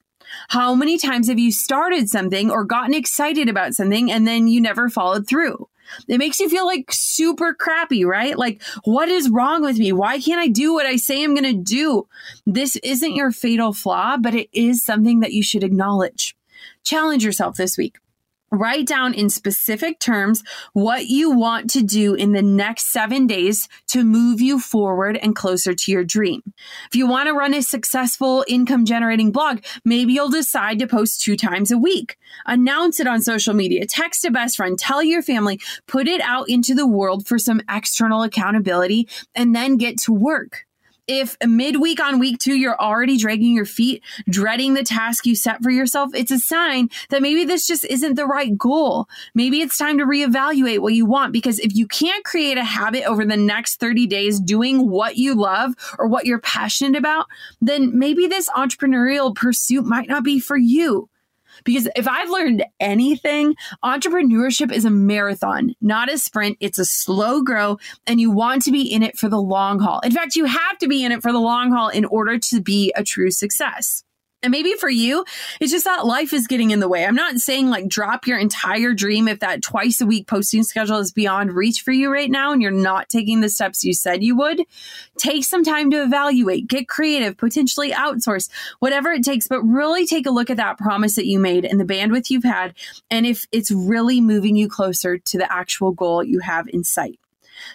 How 0.50 0.76
many 0.76 0.98
times 0.98 1.28
have 1.28 1.40
you 1.40 1.52
started 1.52 2.10
something 2.10 2.52
or 2.52 2.64
gotten 2.64 2.94
excited 2.94 3.50
about 3.50 3.74
something 3.74 4.12
and 4.12 4.28
then 4.28 4.48
you 4.48 4.62
never 4.62 4.90
followed 4.90 5.28
through? 5.28 5.68
It 6.08 6.18
makes 6.18 6.40
you 6.40 6.50
feel 6.50 6.66
like 6.66 6.92
super 6.92 7.54
crappy, 7.54 8.06
right? 8.06 8.38
Like, 8.38 8.62
what 8.84 9.10
is 9.10 9.30
wrong 9.30 9.62
with 9.62 9.78
me? 9.78 9.92
Why 9.92 10.20
can't 10.20 10.42
I 10.42 10.48
do 10.48 10.74
what 10.74 10.86
I 10.86 10.96
say 10.96 11.24
I'm 11.24 11.36
going 11.36 11.44
to 11.44 11.54
do? 11.54 12.08
This 12.46 12.76
isn't 12.78 13.16
your 13.16 13.32
fatal 13.32 13.74
flaw, 13.74 14.18
but 14.18 14.34
it 14.34 14.50
is 14.52 14.84
something 14.84 15.20
that 15.20 15.34
you 15.34 15.44
should 15.44 15.64
acknowledge. 15.64 16.36
Challenge 16.84 17.24
yourself 17.24 17.58
this 17.58 17.78
week. 17.78 17.98
Write 18.56 18.88
down 18.88 19.14
in 19.14 19.30
specific 19.30 20.00
terms 20.00 20.42
what 20.72 21.08
you 21.08 21.30
want 21.30 21.70
to 21.72 21.84
do 21.84 22.14
in 22.14 22.32
the 22.32 22.42
next 22.42 22.90
seven 22.90 23.28
days 23.28 23.68
to 23.88 24.06
move 24.06 24.40
you 24.40 24.62
forward 24.62 25.18
and 25.18 25.36
closer 25.36 25.74
to 25.74 25.92
your 25.92 26.06
dream. 26.06 26.42
If 26.88 26.96
you 26.96 27.06
want 27.06 27.28
to 27.28 27.34
run 27.34 27.54
a 27.54 27.62
successful 27.62 28.46
income 28.48 28.86
generating 28.86 29.34
blog, 29.34 29.60
maybe 29.84 30.14
you'll 30.14 30.30
decide 30.30 30.80
to 30.80 30.88
post 30.88 31.22
two 31.22 31.36
times 31.36 31.70
a 31.70 31.78
week. 31.78 32.18
Announce 32.46 33.02
it 33.02 33.08
on 33.08 33.22
social 33.22 33.54
media, 33.54 33.86
text 33.86 34.24
a 34.24 34.32
best 34.32 34.56
friend, 34.56 34.80
tell 34.80 35.04
your 35.04 35.22
family, 35.22 35.60
put 35.86 36.08
it 36.08 36.22
out 36.22 36.48
into 36.48 36.74
the 36.74 36.88
world 36.88 37.28
for 37.28 37.38
some 37.38 37.62
external 37.70 38.24
accountability, 38.24 39.10
and 39.36 39.54
then 39.54 39.76
get 39.76 39.98
to 40.04 40.14
work 40.14 40.66
if 41.08 41.38
midweek 41.46 42.02
on 42.02 42.20
week 42.20 42.40
two, 42.40 42.56
you're 42.56 42.80
already 42.80 43.18
dragging 43.18 43.54
your 43.54 43.66
feet, 43.66 44.04
dreading 44.30 44.74
the 44.74 44.84
task 44.84 45.26
you 45.26 45.36
set 45.36 45.62
for 45.62 45.70
yourself, 45.70 46.12
it's 46.14 46.32
a 46.32 46.40
sign 46.40 46.90
that 47.10 47.22
maybe 47.22 47.46
this 47.46 47.68
just 47.68 47.86
isn't 47.86 48.16
the 48.16 48.26
right 48.26 48.58
goal. 48.58 49.08
Maybe 49.34 49.62
it's 49.62 49.78
time 49.78 49.98
to 49.98 50.06
reevaluate 50.06 50.80
what 50.80 50.94
you 50.94 51.06
want 51.06 51.34
because 51.34 51.60
if 51.60 51.76
you 51.76 51.88
can't 51.88 52.24
create 52.24 52.58
a 52.58 52.64
habit 52.64 53.04
over 53.04 53.26
the 53.26 53.38
next 53.38 53.80
30 53.80 54.08
days 54.08 54.40
doing 54.40 54.90
what 54.90 55.18
you 55.18 55.36
love 55.36 55.74
or 56.00 56.08
what 56.08 56.26
you're 56.26 56.40
passionate 56.40 56.98
about, 56.98 57.28
then 57.62 57.98
maybe 57.98 58.28
this 58.28 58.50
entrepreneurial 58.50 59.36
pursuit 59.36 59.86
might 59.86 60.08
not 60.08 60.24
be 60.24 60.40
for 60.40 60.58
you. 60.58 61.10
Because 61.66 61.90
if 61.96 62.08
I've 62.08 62.30
learned 62.30 62.64
anything, 62.80 63.56
entrepreneurship 63.84 64.72
is 64.72 64.86
a 64.86 64.90
marathon, 64.90 65.74
not 65.82 66.12
a 66.12 66.18
sprint. 66.18 66.58
It's 66.62 66.80
a 66.80 66.86
slow 66.86 67.42
grow, 67.42 67.78
and 68.08 68.22
you 68.22 68.32
want 68.32 68.62
to 68.64 68.72
be 68.72 68.84
in 68.84 69.04
it 69.04 69.18
for 69.18 69.28
the 69.28 69.42
long 69.42 69.80
haul. 69.80 70.00
In 70.02 70.12
fact, 70.12 70.36
you 70.36 70.46
have 70.46 70.78
to 70.78 70.88
be 70.88 71.04
in 71.04 71.12
it 71.12 71.22
for 71.22 71.34
the 71.34 71.40
long 71.40 71.72
haul 71.72 71.90
in 71.90 72.06
order 72.06 72.38
to 72.38 72.62
be 72.62 72.94
a 72.96 73.04
true 73.04 73.32
success. 73.32 74.04
And 74.46 74.52
maybe 74.52 74.76
for 74.76 74.90
you, 74.90 75.26
it's 75.60 75.72
just 75.72 75.86
that 75.86 76.06
life 76.06 76.32
is 76.32 76.46
getting 76.46 76.70
in 76.70 76.80
the 76.80 76.88
way. 76.88 77.04
I'm 77.04 77.16
not 77.16 77.40
saying 77.40 77.72
like 77.72 77.88
drop 77.88 78.28
your 78.28 78.38
entire 78.38 78.94
dream 78.94 79.28
if 79.28 79.40
that 79.40 79.64
twice 79.64 80.02
a 80.02 80.06
week 80.06 80.28
posting 80.28 80.62
schedule 80.62 81.00
is 81.00 81.12
beyond 81.12 81.54
reach 81.54 81.82
for 81.82 81.92
you 81.92 82.14
right 82.14 82.30
now 82.30 82.54
and 82.54 82.62
you're 82.62 82.70
not 82.70 83.10
taking 83.10 83.42
the 83.42 83.50
steps 83.50 83.84
you 83.84 83.94
said 83.94 84.24
you 84.24 84.38
would. 84.38 84.62
Take 85.18 85.46
some 85.46 85.64
time 85.64 85.90
to 85.90 86.04
evaluate, 86.04 86.68
get 86.68 86.88
creative, 86.88 87.38
potentially 87.38 87.92
outsource, 87.92 88.52
whatever 88.78 89.12
it 89.12 89.24
takes, 89.24 89.48
but 89.48 89.64
really 89.64 90.06
take 90.06 90.28
a 90.28 90.32
look 90.32 90.52
at 90.52 90.58
that 90.58 90.78
promise 90.78 91.16
that 91.16 91.26
you 91.26 91.40
made 91.40 91.66
and 91.66 91.80
the 91.80 91.86
bandwidth 91.86 92.30
you've 92.30 92.44
had 92.44 92.76
and 93.10 93.26
if 93.26 93.48
it's 93.52 93.72
really 93.72 94.22
moving 94.22 94.56
you 94.56 94.68
closer 94.68 95.18
to 95.18 95.38
the 95.38 95.52
actual 95.52 95.92
goal 95.92 96.24
you 96.24 96.40
have 96.40 96.68
in 96.70 96.84
sight 96.84 97.20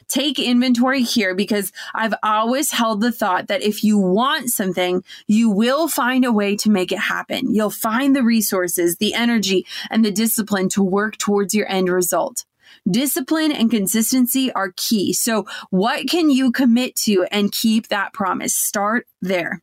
take 0.08 0.38
inventory 0.38 1.02
here 1.02 1.34
because 1.34 1.72
I've 1.94 2.14
always 2.22 2.70
held 2.70 3.00
the 3.00 3.12
thought 3.12 3.48
that 3.48 3.62
if 3.62 3.84
you 3.84 3.98
want 3.98 4.50
something, 4.50 5.04
you 5.26 5.50
will 5.50 5.88
find 5.88 6.24
a 6.24 6.32
way 6.32 6.56
to 6.56 6.70
make 6.70 6.92
it 6.92 6.98
happen. 6.98 7.54
You'll 7.54 7.70
find 7.70 8.14
the 8.14 8.22
resources, 8.22 8.96
the 8.96 9.14
energy, 9.14 9.66
and 9.90 10.04
the 10.04 10.10
discipline 10.10 10.68
to 10.70 10.82
work 10.82 11.16
towards 11.16 11.54
your 11.54 11.68
end 11.68 11.88
result. 11.88 12.44
Discipline 12.90 13.52
and 13.52 13.70
consistency 13.70 14.52
are 14.52 14.72
key. 14.76 15.12
So, 15.12 15.46
what 15.70 16.08
can 16.08 16.30
you 16.30 16.52
commit 16.52 16.96
to 16.96 17.26
and 17.30 17.52
keep 17.52 17.88
that 17.88 18.12
promise? 18.12 18.54
Start 18.54 19.06
there. 19.20 19.62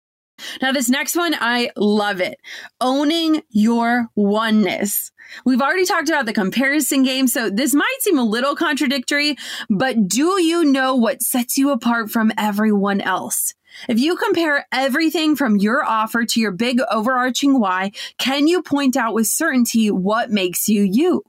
Now, 0.61 0.71
this 0.71 0.89
next 0.89 1.15
one, 1.15 1.35
I 1.39 1.71
love 1.75 2.21
it. 2.21 2.39
Owning 2.79 3.41
your 3.49 4.07
oneness. 4.15 5.11
We've 5.45 5.61
already 5.61 5.85
talked 5.85 6.09
about 6.09 6.25
the 6.25 6.33
comparison 6.33 7.03
game, 7.03 7.27
so 7.27 7.49
this 7.49 7.73
might 7.73 7.97
seem 7.99 8.17
a 8.17 8.23
little 8.23 8.55
contradictory, 8.55 9.37
but 9.69 10.07
do 10.07 10.41
you 10.41 10.65
know 10.65 10.95
what 10.95 11.21
sets 11.21 11.57
you 11.57 11.71
apart 11.71 12.11
from 12.11 12.31
everyone 12.37 13.01
else? 13.01 13.53
If 13.87 13.99
you 13.99 14.17
compare 14.17 14.67
everything 14.71 15.35
from 15.35 15.57
your 15.57 15.85
offer 15.85 16.25
to 16.25 16.39
your 16.39 16.51
big 16.51 16.79
overarching 16.91 17.59
why, 17.59 17.91
can 18.17 18.47
you 18.47 18.61
point 18.61 18.97
out 18.97 19.13
with 19.13 19.27
certainty 19.27 19.89
what 19.89 20.29
makes 20.29 20.67
you 20.67 20.83
you? 20.83 21.23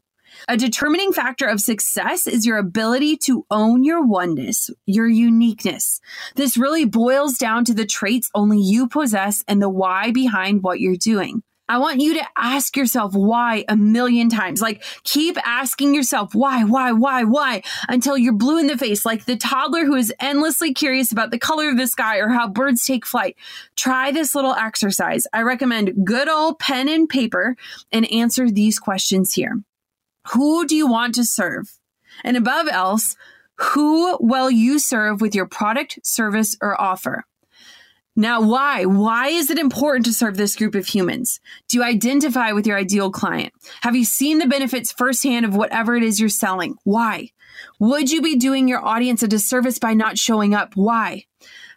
A 0.49 0.57
determining 0.57 1.13
factor 1.13 1.47
of 1.47 1.61
success 1.61 2.27
is 2.27 2.45
your 2.45 2.59
ability 2.59 3.17
to 3.19 3.47
own 3.51 3.85
your 3.85 4.05
oneness, 4.05 4.71
your 4.87 5.09
uniqueness. 5.09 6.01
This 6.35 6.57
really 6.57 6.85
boils 6.85 7.39
down 7.39 7.65
to 7.67 7.75
the 7.75 7.87
traits 7.87 8.31
only 8.35 8.59
you 8.59 8.89
possess 8.89 9.45
and 9.47 9.63
the 9.63 9.69
why 9.69 10.11
behind 10.11 10.63
what 10.63 10.81
you're 10.81 10.97
doing. 10.97 11.43
I 11.69 11.79
want 11.79 12.01
you 12.01 12.15
to 12.15 12.27
ask 12.37 12.77
yourself 12.77 13.15
why 13.15 13.65
a 13.69 13.77
million 13.77 14.29
times. 14.29 14.61
Like, 14.61 14.83
keep 15.05 15.39
asking 15.47 15.95
yourself 15.95 16.35
why, 16.35 16.65
why, 16.65 16.93
why, 16.93 17.23
why 17.23 17.63
until 17.89 18.19
you're 18.19 18.35
blue 18.35 18.59
in 18.59 18.67
the 18.67 18.77
face, 18.77 19.07
like 19.07 19.25
the 19.25 19.37
toddler 19.37 19.87
who 19.87 19.95
is 19.95 20.13
endlessly 20.21 20.75
curious 20.75 21.13
about 21.13 21.31
the 21.31 21.39
color 21.39 21.71
of 21.71 21.79
the 21.79 21.87
sky 21.87 22.19
or 22.19 22.29
how 22.29 22.49
birds 22.49 22.85
take 22.85 23.07
flight. 23.07 23.37
Try 23.77 24.11
this 24.11 24.35
little 24.35 24.53
exercise. 24.53 25.27
I 25.33 25.43
recommend 25.43 26.05
good 26.05 26.29
old 26.29 26.59
pen 26.59 26.89
and 26.89 27.09
paper 27.09 27.57
and 27.93 28.11
answer 28.13 28.51
these 28.51 28.79
questions 28.79 29.33
here. 29.33 29.63
Who 30.33 30.67
do 30.67 30.77
you 30.77 30.87
want 30.87 31.15
to 31.17 31.25
serve? 31.25 31.79
And 32.25 32.37
above 32.37 32.69
else, 32.69 33.17
who 33.57 34.17
will 34.21 34.51
you 34.51 34.79
serve 34.79 35.21
with 35.21 35.35
your 35.35 35.47
product, 35.47 35.99
service, 36.03 36.57
or 36.61 36.81
offer? 36.81 37.25
Now, 38.15 38.43
why? 38.43 38.85
Why 38.85 39.29
is 39.29 39.51
it 39.51 39.59
important 39.59 40.05
to 40.05 40.13
serve 40.13 40.37
this 40.37 40.55
group 40.55 40.75
of 40.75 40.87
humans? 40.87 41.41
Do 41.69 41.79
you 41.79 41.85
identify 41.85 42.53
with 42.53 42.67
your 42.67 42.77
ideal 42.77 43.11
client? 43.11 43.55
Have 43.81 43.97
you 43.97 44.05
seen 44.05 44.39
the 44.39 44.47
benefits 44.47 44.93
firsthand 44.93 45.47
of 45.47 45.57
whatever 45.57 45.97
it 45.97 46.03
is 46.03 46.21
you're 46.21 46.29
selling? 46.29 46.77
Why? 46.85 47.31
Would 47.79 48.11
you 48.11 48.21
be 48.21 48.37
doing 48.37 48.69
your 48.69 48.85
audience 48.85 49.23
a 49.23 49.29
disservice 49.29 49.79
by 49.79 49.95
not 49.95 50.19
showing 50.19 50.55
up? 50.55 50.73
Why? 50.75 51.25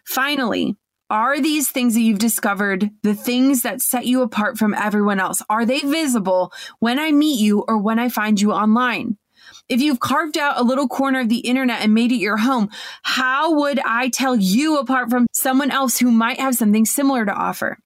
Finally, 0.04 0.76
are 1.08 1.40
these 1.40 1.70
things 1.70 1.94
that 1.94 2.00
you've 2.00 2.18
discovered 2.18 2.90
the 3.02 3.14
things 3.14 3.62
that 3.62 3.80
set 3.80 4.06
you 4.06 4.22
apart 4.22 4.58
from 4.58 4.74
everyone 4.74 5.20
else? 5.20 5.40
Are 5.48 5.64
they 5.64 5.80
visible 5.80 6.52
when 6.80 6.98
I 6.98 7.12
meet 7.12 7.38
you 7.38 7.64
or 7.68 7.78
when 7.78 7.98
I 7.98 8.08
find 8.08 8.40
you 8.40 8.52
online? 8.52 9.16
If 9.68 9.80
you've 9.80 10.00
carved 10.00 10.38
out 10.38 10.58
a 10.58 10.64
little 10.64 10.88
corner 10.88 11.20
of 11.20 11.28
the 11.28 11.38
internet 11.38 11.82
and 11.82 11.94
made 11.94 12.12
it 12.12 12.16
your 12.16 12.36
home, 12.36 12.70
how 13.02 13.54
would 13.54 13.78
I 13.80 14.08
tell 14.08 14.36
you 14.36 14.78
apart 14.78 15.10
from 15.10 15.26
someone 15.32 15.70
else 15.70 15.98
who 15.98 16.10
might 16.10 16.40
have 16.40 16.56
something 16.56 16.84
similar 16.84 17.24
to 17.24 17.32
offer? 17.32 17.78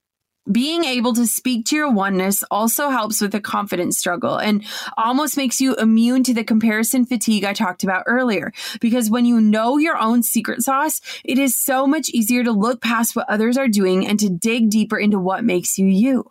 Being 0.50 0.84
able 0.84 1.12
to 1.14 1.26
speak 1.26 1.66
to 1.66 1.76
your 1.76 1.90
oneness 1.90 2.42
also 2.50 2.88
helps 2.88 3.20
with 3.20 3.32
the 3.32 3.40
confidence 3.40 3.98
struggle 3.98 4.36
and 4.36 4.64
almost 4.96 5.36
makes 5.36 5.60
you 5.60 5.74
immune 5.76 6.22
to 6.24 6.34
the 6.34 6.44
comparison 6.44 7.04
fatigue 7.04 7.44
I 7.44 7.52
talked 7.52 7.84
about 7.84 8.04
earlier. 8.06 8.52
Because 8.80 9.10
when 9.10 9.24
you 9.24 9.40
know 9.40 9.78
your 9.78 9.98
own 9.98 10.22
secret 10.22 10.62
sauce, 10.62 11.00
it 11.24 11.38
is 11.38 11.56
so 11.56 11.86
much 11.86 12.08
easier 12.10 12.42
to 12.44 12.52
look 12.52 12.80
past 12.80 13.14
what 13.14 13.28
others 13.28 13.56
are 13.56 13.68
doing 13.68 14.06
and 14.06 14.18
to 14.20 14.30
dig 14.30 14.70
deeper 14.70 14.98
into 14.98 15.18
what 15.18 15.44
makes 15.44 15.78
you 15.78 15.86
you. 15.86 16.30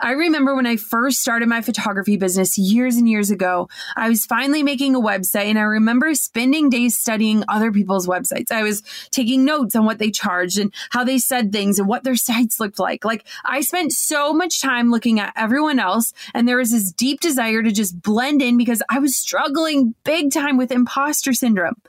I 0.00 0.12
remember 0.12 0.54
when 0.54 0.66
I 0.66 0.76
first 0.76 1.20
started 1.20 1.48
my 1.48 1.60
photography 1.60 2.16
business 2.16 2.58
years 2.58 2.96
and 2.96 3.08
years 3.08 3.30
ago, 3.30 3.68
I 3.96 4.08
was 4.08 4.24
finally 4.24 4.62
making 4.62 4.94
a 4.94 5.00
website 5.00 5.46
and 5.46 5.58
I 5.58 5.62
remember 5.62 6.14
spending 6.14 6.70
days 6.70 6.98
studying 6.98 7.44
other 7.48 7.72
people's 7.72 8.06
websites. 8.06 8.50
I 8.50 8.62
was 8.62 8.82
taking 9.10 9.44
notes 9.44 9.74
on 9.74 9.84
what 9.84 9.98
they 9.98 10.10
charged 10.10 10.58
and 10.58 10.72
how 10.90 11.04
they 11.04 11.18
said 11.18 11.52
things 11.52 11.78
and 11.78 11.88
what 11.88 12.04
their 12.04 12.16
sites 12.16 12.60
looked 12.60 12.78
like. 12.78 13.04
Like 13.04 13.26
I 13.44 13.60
spent 13.60 13.92
so 13.92 14.32
much 14.32 14.60
time 14.60 14.90
looking 14.90 15.20
at 15.20 15.32
everyone 15.36 15.78
else 15.78 16.12
and 16.34 16.46
there 16.46 16.56
was 16.56 16.70
this 16.70 16.92
deep 16.92 17.20
desire 17.20 17.62
to 17.62 17.72
just 17.72 18.00
blend 18.02 18.42
in 18.42 18.56
because 18.56 18.82
I 18.88 18.98
was 18.98 19.16
struggling 19.16 19.94
big 20.04 20.32
time 20.32 20.56
with 20.56 20.72
imposter 20.72 21.32
syndrome. 21.32 21.80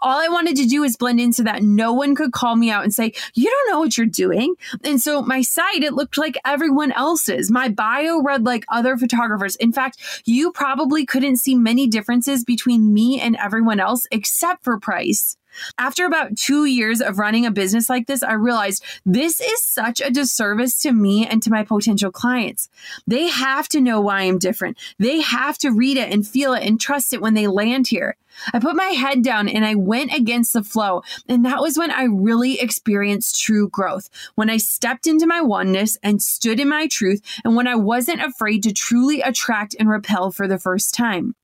All 0.00 0.18
I 0.18 0.28
wanted 0.28 0.56
to 0.56 0.66
do 0.66 0.82
was 0.82 0.96
blend 0.96 1.20
in 1.20 1.32
so 1.32 1.42
that 1.44 1.62
no 1.62 1.92
one 1.92 2.14
could 2.14 2.32
call 2.32 2.56
me 2.56 2.70
out 2.70 2.84
and 2.84 2.92
say, 2.92 3.12
you 3.34 3.48
don't 3.48 3.70
know 3.70 3.80
what 3.80 3.96
you're 3.96 4.06
doing. 4.06 4.54
And 4.84 5.00
so 5.00 5.22
my 5.22 5.42
site, 5.42 5.82
it 5.82 5.94
looked 5.94 6.18
like 6.18 6.36
everyone 6.44 6.92
else's 6.92 7.31
My 7.50 7.68
bio 7.68 8.22
read 8.22 8.44
like 8.44 8.64
other 8.70 8.96
photographers. 8.96 9.56
In 9.56 9.72
fact, 9.72 9.98
you 10.24 10.52
probably 10.52 11.04
couldn't 11.06 11.36
see 11.36 11.54
many 11.54 11.86
differences 11.86 12.44
between 12.44 12.92
me 12.92 13.20
and 13.20 13.36
everyone 13.36 13.80
else 13.80 14.06
except 14.10 14.64
for 14.64 14.78
price. 14.78 15.36
After 15.78 16.06
about 16.06 16.36
two 16.36 16.64
years 16.64 17.00
of 17.00 17.18
running 17.18 17.46
a 17.46 17.50
business 17.50 17.88
like 17.88 18.06
this, 18.06 18.22
I 18.22 18.34
realized 18.34 18.84
this 19.04 19.40
is 19.40 19.62
such 19.62 20.00
a 20.00 20.10
disservice 20.10 20.80
to 20.80 20.92
me 20.92 21.26
and 21.26 21.42
to 21.42 21.50
my 21.50 21.64
potential 21.64 22.10
clients. 22.10 22.68
They 23.06 23.28
have 23.28 23.68
to 23.70 23.80
know 23.80 24.00
why 24.00 24.22
I'm 24.22 24.38
different. 24.38 24.78
They 24.98 25.20
have 25.20 25.58
to 25.58 25.70
read 25.70 25.96
it 25.96 26.12
and 26.12 26.26
feel 26.26 26.54
it 26.54 26.66
and 26.66 26.80
trust 26.80 27.12
it 27.12 27.20
when 27.20 27.34
they 27.34 27.46
land 27.46 27.88
here. 27.88 28.16
I 28.52 28.58
put 28.58 28.76
my 28.76 28.84
head 28.86 29.22
down 29.22 29.48
and 29.48 29.64
I 29.64 29.74
went 29.74 30.14
against 30.14 30.52
the 30.52 30.62
flow. 30.62 31.02
And 31.28 31.44
that 31.44 31.60
was 31.60 31.78
when 31.78 31.90
I 31.90 32.04
really 32.04 32.60
experienced 32.60 33.40
true 33.40 33.68
growth. 33.68 34.08
When 34.34 34.50
I 34.50 34.56
stepped 34.56 35.06
into 35.06 35.26
my 35.26 35.40
oneness 35.40 35.98
and 36.02 36.22
stood 36.22 36.60
in 36.60 36.68
my 36.68 36.86
truth, 36.86 37.20
and 37.44 37.56
when 37.56 37.66
I 37.66 37.76
wasn't 37.76 38.22
afraid 38.22 38.62
to 38.62 38.72
truly 38.72 39.20
attract 39.20 39.76
and 39.78 39.88
repel 39.88 40.30
for 40.30 40.48
the 40.48 40.58
first 40.58 40.94
time. 40.94 41.34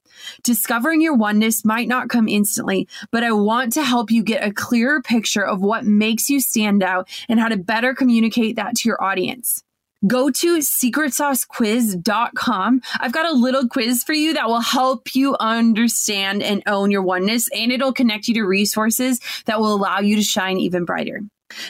Discovering 0.42 1.00
your 1.00 1.14
oneness 1.14 1.64
might 1.64 1.88
not 1.88 2.08
come 2.08 2.28
instantly, 2.28 2.88
but 3.10 3.24
I 3.24 3.32
want 3.32 3.72
to 3.74 3.84
help 3.84 4.10
you 4.10 4.22
get 4.22 4.46
a 4.46 4.52
clearer 4.52 5.02
picture 5.02 5.44
of 5.44 5.60
what 5.60 5.84
makes 5.84 6.30
you 6.30 6.40
stand 6.40 6.82
out 6.82 7.08
and 7.28 7.40
how 7.40 7.48
to 7.48 7.56
better 7.56 7.94
communicate 7.94 8.56
that 8.56 8.76
to 8.76 8.88
your 8.88 9.02
audience 9.02 9.62
go 10.06 10.30
to 10.30 10.58
secretsaucequiz.com. 10.58 12.80
I've 13.00 13.12
got 13.12 13.26
a 13.26 13.32
little 13.32 13.66
quiz 13.68 14.04
for 14.04 14.12
you 14.12 14.34
that 14.34 14.46
will 14.46 14.60
help 14.60 15.12
you 15.14 15.36
understand 15.40 16.42
and 16.42 16.62
own 16.66 16.90
your 16.90 17.02
oneness, 17.02 17.48
and 17.50 17.72
it'll 17.72 17.92
connect 17.92 18.28
you 18.28 18.34
to 18.34 18.44
resources 18.44 19.20
that 19.46 19.58
will 19.58 19.74
allow 19.74 20.00
you 20.00 20.16
to 20.16 20.22
shine 20.22 20.58
even 20.58 20.84
brighter. 20.84 21.22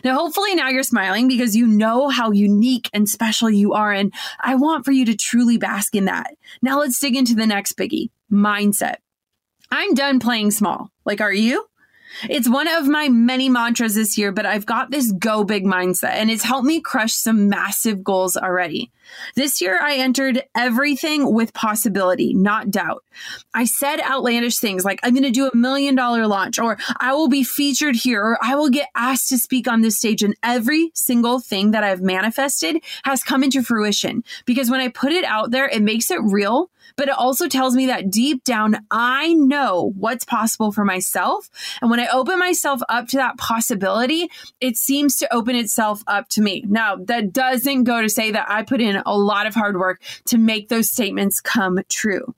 Now, 0.05 0.15
hopefully, 0.15 0.55
now 0.55 0.69
you're 0.69 0.83
smiling 0.83 1.29
because 1.29 1.55
you 1.55 1.67
know 1.67 2.09
how 2.09 2.31
unique 2.31 2.91
and 2.93 3.09
special 3.09 3.51
you 3.51 3.75
are, 3.75 3.93
and 3.93 4.13
I 4.41 4.55
want 4.57 4.85
for 4.85 4.93
you 4.93 5.05
to 5.07 5.17
truly 5.17 5.59
bask 5.59 5.95
in 5.95 6.07
that. 6.07 6.35
Now, 6.63 6.81
let's 6.81 6.99
dig 6.99 7.17
into 7.17 7.35
the 7.35 7.47
next 7.47 7.77
biggie 7.77 8.11
mindset. 8.31 8.97
I'm 9.71 9.95
done 9.95 10.19
playing 10.19 10.51
small. 10.51 10.91
Like, 11.05 11.21
are 11.21 11.33
you? 11.33 11.68
It's 12.29 12.49
one 12.49 12.69
of 12.69 12.87
my 12.87 13.09
many 13.09 13.49
mantras 13.49 13.95
this 13.95 14.19
year, 14.19 14.33
but 14.33 14.47
I've 14.47 14.67
got 14.67 14.91
this 14.91 15.13
go 15.13 15.45
big 15.45 15.65
mindset 15.65 16.15
and 16.15 16.31
it's 16.31 16.43
helped 16.43 16.67
me 16.67 16.81
crush 16.81 17.13
some 17.13 17.49
massive 17.49 18.03
goals 18.03 18.37
already. 18.37 18.91
This 19.35 19.61
year, 19.61 19.79
I 19.81 19.97
entered 19.97 20.43
everything 20.55 21.33
with 21.33 21.55
possibility, 21.55 22.35
not 22.35 22.71
doubt. 22.71 23.05
I 23.55 23.65
said 23.65 24.01
outlandish 24.01 24.59
things 24.59 24.85
like, 24.85 25.01
I'm 25.03 25.15
going 25.15 25.23
to 25.23 25.31
do 25.31 25.49
a 25.49 25.57
million 25.57 25.95
dollar 25.95 26.27
launch, 26.27 26.59
or 26.59 26.79
I 26.99 27.15
will 27.15 27.29
be 27.29 27.43
featured 27.43 27.97
here, 27.97 28.23
or 28.23 28.39
I 28.43 28.55
will 28.55 28.69
get 28.69 28.89
asked 28.95 29.29
to 29.31 29.39
speak 29.39 29.67
on 29.67 29.81
this 29.81 29.99
stage. 29.99 30.23
And 30.23 30.37
every 30.43 30.91
single 30.95 31.41
thing 31.41 31.71
that 31.71 31.85
I've 31.85 32.03
manifested 32.03 32.83
has 33.05 33.23
come 33.23 33.43
into 33.43 33.63
fruition 33.63 34.25
because 34.45 34.71
when 34.71 34.81
I 34.81 34.89
put 34.89 35.13
it 35.13 35.25
out 35.25 35.51
there, 35.51 35.69
it 35.69 35.83
makes 35.83 36.11
it 36.11 36.21
real 36.23 36.71
but 36.99 37.09
it 37.09 37.15
also 37.17 37.49
tells 37.49 37.77
me 37.77 37.87
that 37.87 38.11
deep 38.11 38.43
down, 38.43 38.85
I 38.91 39.33
know 39.33 39.93
what's 39.97 40.25
possible 40.25 40.73
for 40.73 40.85
myself. 40.85 41.49
And 41.81 41.91
when 41.91 42.01
I 42.01 42.09
open 42.09 42.41
myself 42.41 42.81
up 42.89 43.07
to 43.09 43.19
that 43.19 43.39
possibility, 43.39 44.29
it 44.61 44.77
seems 44.77 45.15
to 45.19 45.33
open 45.33 45.55
itself 45.55 46.03
up 46.09 46.29
to 46.31 46.43
me. 46.43 46.65
Now, 46.67 46.97
that 46.97 47.33
doesn't 47.33 47.85
go 47.85 48.03
to 48.03 48.09
say 48.09 48.33
that 48.33 48.51
I 48.51 48.65
put 48.65 48.81
in 48.81 49.01
a 49.07 49.17
lot 49.17 49.47
of 49.47 49.55
hard 49.55 49.79
work 49.79 50.03
to 50.27 50.39
make 50.39 50.69
those 50.69 50.91
statements 50.91 51.41
come 51.41 51.79
true. 51.89 52.35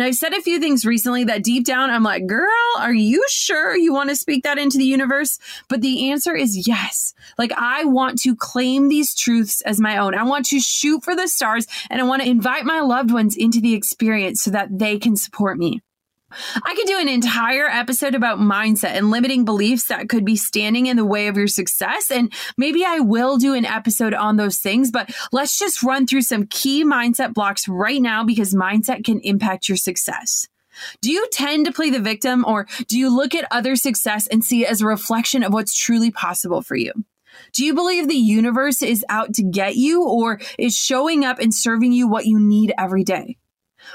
Now, 0.00 0.06
I've 0.06 0.14
said 0.14 0.32
a 0.32 0.40
few 0.40 0.58
things 0.58 0.86
recently 0.86 1.24
that 1.24 1.44
deep 1.44 1.66
down 1.66 1.90
I'm 1.90 2.02
like, 2.02 2.26
girl, 2.26 2.48
are 2.78 2.94
you 2.94 3.22
sure 3.28 3.76
you 3.76 3.92
want 3.92 4.08
to 4.08 4.16
speak 4.16 4.44
that 4.44 4.56
into 4.56 4.78
the 4.78 4.84
universe? 4.84 5.38
But 5.68 5.82
the 5.82 6.10
answer 6.10 6.34
is 6.34 6.66
yes. 6.66 7.12
Like, 7.36 7.52
I 7.52 7.84
want 7.84 8.18
to 8.22 8.34
claim 8.34 8.88
these 8.88 9.14
truths 9.14 9.60
as 9.60 9.78
my 9.78 9.98
own. 9.98 10.14
I 10.14 10.22
want 10.22 10.46
to 10.46 10.58
shoot 10.58 11.04
for 11.04 11.14
the 11.14 11.28
stars 11.28 11.66
and 11.90 12.00
I 12.00 12.04
want 12.04 12.22
to 12.22 12.28
invite 12.30 12.64
my 12.64 12.80
loved 12.80 13.10
ones 13.10 13.36
into 13.36 13.60
the 13.60 13.74
experience 13.74 14.42
so 14.42 14.50
that 14.52 14.78
they 14.78 14.98
can 14.98 15.16
support 15.16 15.58
me. 15.58 15.82
I 16.30 16.74
could 16.74 16.86
do 16.86 16.98
an 16.98 17.08
entire 17.08 17.66
episode 17.66 18.14
about 18.14 18.38
mindset 18.38 18.96
and 18.96 19.10
limiting 19.10 19.44
beliefs 19.44 19.88
that 19.88 20.08
could 20.08 20.24
be 20.24 20.36
standing 20.36 20.86
in 20.86 20.96
the 20.96 21.04
way 21.04 21.28
of 21.28 21.36
your 21.36 21.48
success. 21.48 22.10
And 22.10 22.32
maybe 22.56 22.84
I 22.84 23.00
will 23.00 23.36
do 23.36 23.54
an 23.54 23.64
episode 23.64 24.14
on 24.14 24.36
those 24.36 24.58
things, 24.58 24.90
but 24.90 25.10
let's 25.32 25.58
just 25.58 25.82
run 25.82 26.06
through 26.06 26.22
some 26.22 26.46
key 26.46 26.84
mindset 26.84 27.34
blocks 27.34 27.68
right 27.68 28.00
now 28.00 28.24
because 28.24 28.54
mindset 28.54 29.04
can 29.04 29.20
impact 29.20 29.68
your 29.68 29.76
success. 29.76 30.48
Do 31.02 31.10
you 31.10 31.26
tend 31.32 31.66
to 31.66 31.72
play 31.72 31.90
the 31.90 32.00
victim 32.00 32.44
or 32.46 32.66
do 32.88 32.98
you 32.98 33.14
look 33.14 33.34
at 33.34 33.46
other 33.50 33.76
success 33.76 34.26
and 34.26 34.44
see 34.44 34.64
it 34.64 34.70
as 34.70 34.80
a 34.80 34.86
reflection 34.86 35.42
of 35.42 35.52
what's 35.52 35.76
truly 35.76 36.10
possible 36.10 36.62
for 36.62 36.76
you? 36.76 36.92
Do 37.52 37.64
you 37.64 37.74
believe 37.74 38.08
the 38.08 38.14
universe 38.14 38.82
is 38.82 39.04
out 39.08 39.34
to 39.34 39.42
get 39.42 39.76
you 39.76 40.04
or 40.04 40.40
is 40.58 40.76
showing 40.76 41.24
up 41.24 41.38
and 41.38 41.54
serving 41.54 41.92
you 41.92 42.08
what 42.08 42.26
you 42.26 42.38
need 42.38 42.72
every 42.78 43.04
day? 43.04 43.36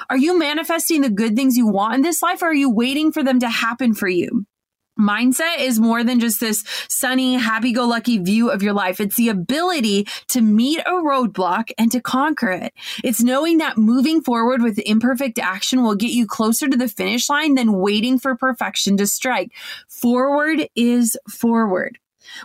Are 0.09 0.17
you 0.17 0.37
manifesting 0.37 1.01
the 1.01 1.09
good 1.09 1.35
things 1.35 1.57
you 1.57 1.67
want 1.67 1.95
in 1.95 2.01
this 2.01 2.21
life 2.21 2.41
or 2.41 2.47
are 2.47 2.53
you 2.53 2.69
waiting 2.69 3.11
for 3.11 3.23
them 3.23 3.39
to 3.39 3.49
happen 3.49 3.93
for 3.93 4.07
you? 4.07 4.45
Mindset 4.97 5.59
is 5.59 5.77
more 5.77 6.05
than 6.05 6.21
just 6.21 6.39
this 6.39 6.63
sunny, 6.87 7.35
happy 7.35 7.73
go 7.73 7.85
lucky 7.85 8.17
view 8.17 8.49
of 8.49 8.63
your 8.63 8.71
life. 8.71 9.01
It's 9.01 9.17
the 9.17 9.27
ability 9.27 10.07
to 10.29 10.39
meet 10.39 10.79
a 10.79 10.91
roadblock 10.91 11.71
and 11.77 11.91
to 11.91 11.99
conquer 11.99 12.51
it. 12.51 12.73
It's 13.03 13.21
knowing 13.21 13.57
that 13.57 13.77
moving 13.77 14.21
forward 14.21 14.61
with 14.61 14.79
imperfect 14.79 15.37
action 15.37 15.83
will 15.83 15.95
get 15.95 16.11
you 16.11 16.25
closer 16.25 16.69
to 16.69 16.77
the 16.77 16.87
finish 16.87 17.29
line 17.29 17.55
than 17.55 17.73
waiting 17.73 18.17
for 18.19 18.37
perfection 18.37 18.95
to 18.97 19.05
strike. 19.05 19.51
Forward 19.89 20.69
is 20.75 21.17
forward. 21.29 21.99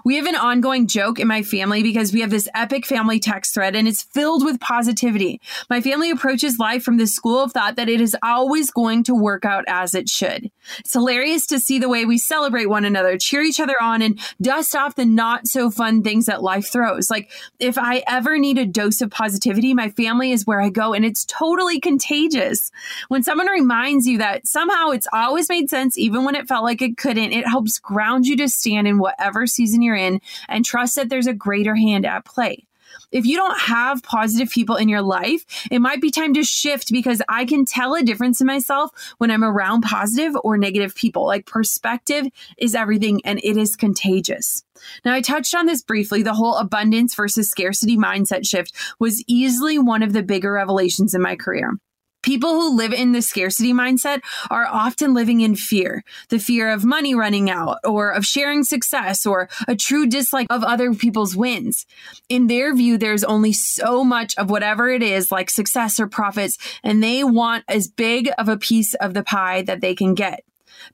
We 0.04 0.16
have 0.16 0.26
an 0.26 0.36
ongoing 0.36 0.86
joke 0.86 1.18
in 1.18 1.28
my 1.28 1.42
family 1.42 1.82
because 1.82 2.12
we 2.12 2.20
have 2.20 2.30
this 2.30 2.48
epic 2.54 2.86
family 2.86 3.18
text 3.18 3.54
thread 3.54 3.76
and 3.76 3.88
it's 3.88 4.02
filled 4.02 4.44
with 4.44 4.60
positivity. 4.60 5.40
My 5.68 5.80
family 5.80 6.10
approaches 6.10 6.58
life 6.58 6.82
from 6.82 6.96
this 6.96 7.14
school 7.14 7.42
of 7.42 7.52
thought 7.52 7.76
that 7.76 7.88
it 7.88 8.00
is 8.00 8.16
always 8.22 8.70
going 8.70 9.04
to 9.04 9.14
work 9.14 9.44
out 9.44 9.64
as 9.68 9.94
it 9.94 10.08
should. 10.08 10.50
It's 10.78 10.92
hilarious 10.92 11.46
to 11.48 11.58
see 11.58 11.78
the 11.78 11.88
way 11.88 12.04
we 12.04 12.18
celebrate 12.18 12.66
one 12.66 12.84
another, 12.84 13.18
cheer 13.18 13.42
each 13.42 13.60
other 13.60 13.76
on, 13.80 14.02
and 14.02 14.18
dust 14.40 14.74
off 14.76 14.94
the 14.94 15.04
not 15.04 15.46
so 15.46 15.70
fun 15.70 16.02
things 16.02 16.26
that 16.26 16.42
life 16.42 16.70
throws. 16.70 17.10
Like, 17.10 17.30
if 17.58 17.78
I 17.78 18.02
ever 18.06 18.38
need 18.38 18.58
a 18.58 18.66
dose 18.66 19.00
of 19.00 19.10
positivity, 19.10 19.74
my 19.74 19.90
family 19.90 20.32
is 20.32 20.46
where 20.46 20.60
I 20.60 20.68
go 20.68 20.92
and 20.92 21.04
it's 21.04 21.24
totally 21.24 21.80
contagious. 21.80 22.70
When 23.08 23.22
someone 23.22 23.48
reminds 23.48 24.06
you 24.06 24.18
that 24.18 24.46
somehow 24.46 24.90
it's 24.90 25.08
always 25.12 25.48
made 25.48 25.70
sense, 25.70 25.98
even 25.98 26.24
when 26.24 26.34
it 26.34 26.48
felt 26.48 26.64
like 26.64 26.82
it 26.82 26.96
couldn't, 26.96 27.32
it 27.32 27.46
helps 27.46 27.78
ground 27.78 28.26
you 28.26 28.36
to 28.36 28.48
stand 28.48 28.86
in 28.86 28.98
whatever 28.98 29.46
season 29.46 29.69
season 29.70 29.82
you're 29.82 29.96
in 29.96 30.20
and 30.48 30.64
trust 30.64 30.96
that 30.96 31.08
there's 31.08 31.26
a 31.26 31.34
greater 31.34 31.74
hand 31.74 32.04
at 32.04 32.24
play. 32.24 32.66
If 33.12 33.24
you 33.24 33.36
don't 33.36 33.58
have 33.58 34.02
positive 34.02 34.50
people 34.50 34.76
in 34.76 34.88
your 34.88 35.02
life, 35.02 35.44
it 35.70 35.80
might 35.80 36.00
be 36.00 36.10
time 36.10 36.34
to 36.34 36.42
shift 36.42 36.90
because 36.90 37.22
I 37.28 37.44
can 37.44 37.64
tell 37.64 37.94
a 37.94 38.02
difference 38.02 38.40
in 38.40 38.48
myself 38.48 38.90
when 39.18 39.30
I'm 39.30 39.44
around 39.44 39.82
positive 39.82 40.34
or 40.42 40.56
negative 40.56 40.94
people. 40.94 41.24
Like 41.24 41.46
perspective 41.46 42.26
is 42.58 42.74
everything 42.74 43.20
and 43.24 43.40
it 43.44 43.56
is 43.56 43.76
contagious. 43.76 44.64
Now, 45.04 45.14
I 45.14 45.20
touched 45.20 45.54
on 45.54 45.66
this 45.66 45.82
briefly. 45.82 46.22
The 46.22 46.34
whole 46.34 46.56
abundance 46.56 47.14
versus 47.14 47.50
scarcity 47.50 47.96
mindset 47.96 48.46
shift 48.46 48.72
was 48.98 49.22
easily 49.26 49.78
one 49.78 50.02
of 50.02 50.12
the 50.12 50.22
bigger 50.22 50.52
revelations 50.52 51.14
in 51.14 51.22
my 51.22 51.36
career. 51.36 51.74
People 52.22 52.50
who 52.50 52.76
live 52.76 52.92
in 52.92 53.12
the 53.12 53.22
scarcity 53.22 53.72
mindset 53.72 54.20
are 54.50 54.66
often 54.66 55.14
living 55.14 55.40
in 55.40 55.56
fear 55.56 56.04
the 56.28 56.38
fear 56.38 56.70
of 56.70 56.84
money 56.84 57.14
running 57.14 57.48
out, 57.48 57.78
or 57.84 58.10
of 58.10 58.24
sharing 58.24 58.62
success, 58.62 59.24
or 59.24 59.48
a 59.66 59.74
true 59.74 60.06
dislike 60.06 60.46
of 60.50 60.62
other 60.62 60.92
people's 60.94 61.34
wins. 61.34 61.86
In 62.28 62.46
their 62.46 62.74
view, 62.74 62.98
there's 62.98 63.24
only 63.24 63.52
so 63.52 64.04
much 64.04 64.36
of 64.36 64.50
whatever 64.50 64.90
it 64.90 65.02
is, 65.02 65.32
like 65.32 65.50
success 65.50 65.98
or 65.98 66.06
profits, 66.06 66.58
and 66.82 67.02
they 67.02 67.24
want 67.24 67.64
as 67.68 67.88
big 67.88 68.30
of 68.38 68.48
a 68.48 68.58
piece 68.58 68.94
of 68.94 69.14
the 69.14 69.22
pie 69.22 69.62
that 69.62 69.80
they 69.80 69.94
can 69.94 70.14
get. 70.14 70.44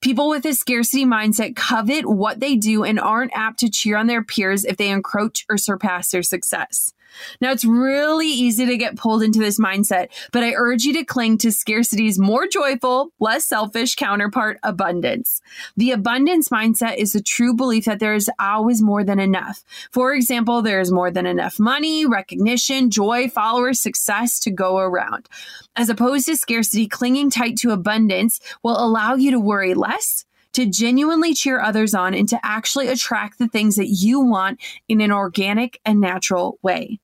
People 0.01 0.29
with 0.29 0.45
a 0.47 0.55
scarcity 0.55 1.05
mindset 1.05 1.57
covet 1.57 2.07
what 2.07 2.41
they 2.41 2.57
do 2.57 2.85
and 2.85 3.01
aren't 3.01 3.33
apt 3.35 3.61
to 3.61 3.71
cheer 3.71 3.97
on 3.97 4.07
their 4.07 4.23
peers 4.23 4.65
if 4.65 4.77
they 4.77 4.91
encroach 4.91 5.45
or 5.49 5.59
surpass 5.59 6.11
their 6.11 6.23
success. 6.23 6.93
Now, 7.41 7.53
it's 7.53 7.65
really 7.65 8.29
easy 8.29 8.67
to 8.67 8.77
get 8.77 8.97
pulled 8.97 9.23
into 9.23 9.39
this 9.39 9.59
mindset, 9.61 10.09
but 10.33 10.43
I 10.43 10.53
urge 10.55 10.85
you 10.85 10.93
to 10.95 11.05
cling 11.05 11.39
to 11.39 11.53
scarcity's 11.53 12.19
more 12.19 12.47
joyful, 12.47 13.13
less 13.21 13.47
selfish 13.47 13.95
counterpart, 13.95 14.59
abundance. 14.63 15.41
The 15.77 15.93
abundance 15.93 16.49
mindset 16.49 16.97
is 16.97 17.13
the 17.13 17.23
true 17.23 17.55
belief 17.55 17.85
that 17.85 18.01
there 18.01 18.15
is 18.15 18.31
always 18.39 18.83
more 18.83 19.05
than 19.05 19.21
enough. 19.21 19.65
For 19.91 20.15
example, 20.15 20.63
there 20.63 20.81
is 20.81 20.93
more 20.93 21.11
than 21.11 21.27
enough 21.27 21.59
money, 21.59 22.07
recognition, 22.07 22.91
joy, 22.91 23.29
followers, 23.29 23.81
success 23.81 24.41
to 24.41 24.51
go 24.51 24.79
around. 24.79 25.29
As 25.75 25.89
opposed 25.89 26.27
to 26.27 26.37
scarcity, 26.37 26.87
clinging 26.87 27.31
tight 27.31 27.57
to 27.59 27.71
abundance 27.71 28.41
will 28.63 28.79
allow 28.79 29.15
you 29.15 29.31
to 29.31 29.41
worry 29.41 29.75
less 29.75 30.25
to 30.57 30.65
genuinely 30.65 31.35
cheer 31.35 31.61
others 31.61 31.93
on 31.93 32.15
and 32.15 32.31
to 32.31 32.41
actually 32.43 32.89
attract 32.89 33.39
the 33.39 33.47
things 33.47 33.77
that 33.77 33.89
you 33.89 34.21
want 34.21 34.59
in 34.89 35.03
an 35.03 35.13
organic 35.13 35.79
and 35.85 36.01
natural 36.01 36.59
way. 36.63 36.99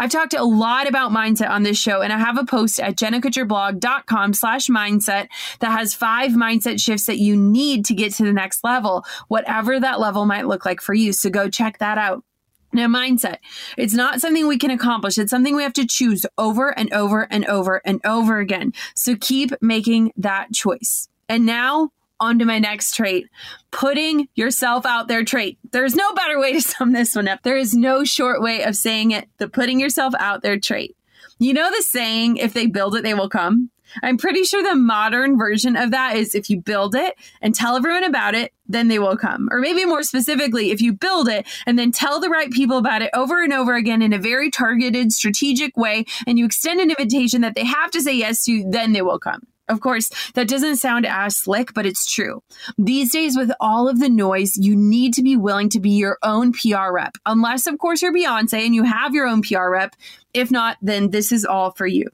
I've 0.00 0.10
talked 0.10 0.32
a 0.32 0.42
lot 0.42 0.88
about 0.88 1.12
mindset 1.12 1.50
on 1.50 1.62
this 1.62 1.78
show, 1.78 2.00
and 2.00 2.10
I 2.10 2.18
have 2.18 2.38
a 2.38 2.46
post 2.46 2.80
at 2.80 2.96
jennakutcherblog.com 2.96 4.32
slash 4.32 4.68
mindset 4.68 5.28
that 5.58 5.72
has 5.72 5.92
five 5.92 6.30
mindset 6.30 6.80
shifts 6.80 7.04
that 7.04 7.18
you 7.18 7.36
need 7.36 7.84
to 7.84 7.94
get 7.94 8.14
to 8.14 8.24
the 8.24 8.32
next 8.32 8.64
level, 8.64 9.04
whatever 9.28 9.78
that 9.78 10.00
level 10.00 10.24
might 10.24 10.46
look 10.46 10.64
like 10.64 10.80
for 10.80 10.94
you. 10.94 11.12
So 11.12 11.28
go 11.28 11.50
check 11.50 11.78
that 11.78 11.98
out. 11.98 12.24
Now, 12.72 12.86
mindset, 12.86 13.38
it's 13.76 13.92
not 13.92 14.22
something 14.22 14.46
we 14.46 14.56
can 14.56 14.70
accomplish. 14.70 15.18
It's 15.18 15.30
something 15.30 15.54
we 15.54 15.64
have 15.64 15.74
to 15.74 15.86
choose 15.86 16.24
over 16.38 16.70
and 16.78 16.90
over 16.94 17.26
and 17.30 17.44
over 17.44 17.82
and 17.84 18.00
over 18.02 18.38
again. 18.38 18.72
So 18.94 19.16
keep 19.16 19.50
making 19.60 20.12
that 20.16 20.54
choice. 20.54 21.10
And 21.28 21.44
now 21.44 21.90
on 22.20 22.38
to 22.38 22.44
my 22.44 22.58
next 22.58 22.94
trait 22.94 23.26
putting 23.70 24.28
yourself 24.34 24.84
out 24.84 25.08
there 25.08 25.24
trait. 25.24 25.58
There's 25.70 25.94
no 25.94 26.12
better 26.14 26.38
way 26.38 26.52
to 26.52 26.60
sum 26.60 26.92
this 26.92 27.14
one 27.14 27.28
up. 27.28 27.42
There 27.42 27.56
is 27.56 27.74
no 27.74 28.04
short 28.04 28.40
way 28.42 28.62
of 28.62 28.76
saying 28.76 29.12
it. 29.12 29.28
The 29.38 29.48
putting 29.48 29.80
yourself 29.80 30.14
out 30.18 30.42
there 30.42 30.58
trait. 30.58 30.96
You 31.38 31.54
know 31.54 31.70
the 31.70 31.82
saying, 31.82 32.36
if 32.36 32.52
they 32.52 32.66
build 32.66 32.94
it, 32.96 33.02
they 33.02 33.14
will 33.14 33.30
come? 33.30 33.70
I'm 34.02 34.18
pretty 34.18 34.44
sure 34.44 34.62
the 34.62 34.76
modern 34.76 35.36
version 35.36 35.74
of 35.74 35.90
that 35.90 36.14
is 36.16 36.34
if 36.34 36.48
you 36.48 36.60
build 36.60 36.94
it 36.94 37.16
and 37.40 37.54
tell 37.54 37.76
everyone 37.76 38.04
about 38.04 38.34
it, 38.34 38.52
then 38.68 38.88
they 38.88 38.98
will 38.98 39.16
come. 39.16 39.48
Or 39.50 39.58
maybe 39.58 39.84
more 39.84 40.02
specifically, 40.02 40.70
if 40.70 40.80
you 40.80 40.92
build 40.92 41.28
it 41.28 41.46
and 41.66 41.78
then 41.78 41.90
tell 41.90 42.20
the 42.20 42.28
right 42.28 42.50
people 42.50 42.78
about 42.78 43.02
it 43.02 43.10
over 43.14 43.42
and 43.42 43.52
over 43.52 43.74
again 43.74 44.02
in 44.02 44.12
a 44.12 44.18
very 44.18 44.50
targeted, 44.50 45.12
strategic 45.12 45.76
way, 45.76 46.04
and 46.26 46.38
you 46.38 46.44
extend 46.44 46.80
an 46.80 46.90
invitation 46.90 47.40
that 47.40 47.54
they 47.56 47.64
have 47.64 47.90
to 47.90 48.00
say 48.00 48.14
yes 48.14 48.44
to, 48.44 48.64
then 48.68 48.92
they 48.92 49.02
will 49.02 49.18
come. 49.18 49.42
Of 49.70 49.80
course, 49.80 50.10
that 50.34 50.48
doesn't 50.48 50.76
sound 50.76 51.06
as 51.06 51.36
slick, 51.36 51.72
but 51.74 51.86
it's 51.86 52.10
true. 52.10 52.42
These 52.76 53.12
days, 53.12 53.36
with 53.36 53.52
all 53.60 53.88
of 53.88 54.00
the 54.00 54.08
noise, 54.08 54.56
you 54.56 54.74
need 54.74 55.14
to 55.14 55.22
be 55.22 55.36
willing 55.36 55.68
to 55.70 55.80
be 55.80 55.90
your 55.90 56.18
own 56.24 56.52
PR 56.52 56.90
rep. 56.90 57.16
Unless, 57.24 57.68
of 57.68 57.78
course, 57.78 58.02
you're 58.02 58.12
Beyonce 58.12 58.66
and 58.66 58.74
you 58.74 58.82
have 58.82 59.14
your 59.14 59.28
own 59.28 59.42
PR 59.42 59.68
rep. 59.70 59.94
If 60.34 60.50
not, 60.50 60.76
then 60.82 61.10
this 61.10 61.30
is 61.30 61.44
all 61.44 61.70
for 61.70 61.86
you. 61.86 62.08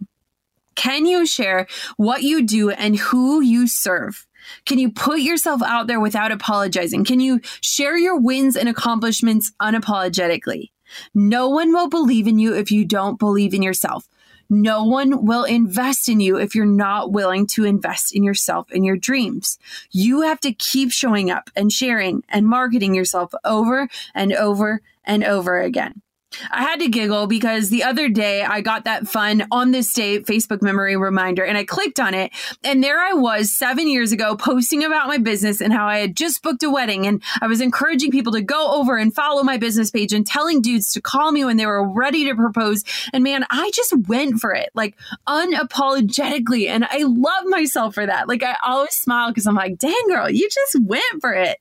Can 0.75 1.07
you 1.07 1.25
share 1.25 1.66
what 1.97 2.23
you 2.23 2.42
do 2.42 2.71
and 2.71 2.99
who 2.99 3.40
you 3.40 3.66
serve? 3.66 4.27
Can 4.66 4.79
you 4.79 4.90
put 4.90 5.21
yourself 5.21 5.62
out 5.62 5.87
there 5.87 5.99
without 5.99 6.31
apologizing? 6.31 7.05
Can 7.05 7.21
you 7.21 7.40
share 7.62 7.97
your 7.97 8.21
wins 8.21 8.55
and 8.55 8.69
accomplishments 8.69 9.51
unapologetically? 9.61 10.71
No 11.14 11.49
one 11.49 11.73
will 11.73 11.88
believe 11.88 12.27
in 12.27 12.38
you 12.38 12.55
if 12.55 12.71
you 12.71 12.85
don't 12.85 13.19
believe 13.19 13.55
in 13.55 13.62
yourself. 13.62 14.07
No 14.49 14.85
one 14.85 15.25
will 15.25 15.45
invest 15.45 16.09
in 16.09 16.21
you 16.21 16.37
if 16.39 16.55
you're 16.55 16.67
not 16.67 17.13
willing 17.13 17.47
to 17.49 17.65
invest 17.65 18.15
in 18.15 18.23
yourself 18.23 18.69
and 18.71 18.85
your 18.85 18.97
dreams. 18.97 19.59
You 19.91 20.23
have 20.23 20.41
to 20.41 20.53
keep 20.53 20.93
showing 20.93 21.31
up 21.31 21.51
and 21.57 21.73
sharing 21.73 22.23
and 22.29 22.47
marketing 22.47 22.95
yourself 22.95 23.33
over 23.45 23.89
and 24.15 24.33
over 24.33 24.81
and 25.05 25.25
over 25.25 25.61
again. 25.61 26.03
I 26.51 26.62
had 26.62 26.81
to 26.81 26.88
giggle 26.88 27.27
because 27.27 27.70
the 27.70 27.85
other 27.85 28.09
day 28.09 28.42
I 28.42 28.61
got 28.61 28.85
that 28.85 29.09
fun 29.09 29.46
on 29.51 29.70
this 29.70 29.92
day 29.92 30.20
Facebook 30.20 30.62
memory 30.62 30.96
reminder 30.96 31.44
and 31.44 31.57
I 31.57 31.64
clicked 31.64 32.01
on 32.01 32.14
it. 32.14 32.33
And 32.64 32.83
there 32.83 33.01
I 33.01 33.12
was 33.12 33.53
seven 33.53 33.88
years 33.88 34.12
ago 34.12 34.37
posting 34.37 34.85
about 34.85 35.09
my 35.09 35.18
business 35.18 35.61
and 35.61 35.72
how 35.72 35.87
I 35.87 35.99
had 35.99 36.16
just 36.16 36.42
booked 36.42 36.62
a 36.62 36.70
wedding. 36.70 37.07
And 37.07 37.22
I 37.40 37.46
was 37.46 37.61
encouraging 37.61 38.11
people 38.11 38.33
to 38.33 38.42
go 38.42 38.72
over 38.72 38.96
and 38.96 39.14
follow 39.14 39.42
my 39.42 39.57
business 39.57 39.90
page 39.90 40.12
and 40.12 40.27
telling 40.27 40.62
dudes 40.62 40.92
to 40.92 41.01
call 41.01 41.33
me 41.33 41.44
when 41.44 41.57
they 41.57 41.66
were 41.66 41.87
ready 41.88 42.25
to 42.29 42.35
propose. 42.35 42.85
And 43.12 43.25
man, 43.25 43.46
I 43.51 43.70
just 43.75 43.94
went 44.07 44.40
for 44.40 44.53
it 44.53 44.70
like 44.75 44.96
unapologetically. 45.27 46.68
And 46.68 46.85
I 46.85 47.03
love 47.03 47.44
myself 47.46 47.94
for 47.94 48.07
that. 48.07 48.29
Like 48.29 48.42
I 48.42 48.57
always 48.64 48.94
smile 48.94 49.31
because 49.31 49.46
I'm 49.46 49.55
like, 49.55 49.79
dang 49.79 49.94
girl, 50.09 50.31
you 50.31 50.49
just 50.49 50.81
went 50.83 51.20
for 51.20 51.33
it. 51.33 51.59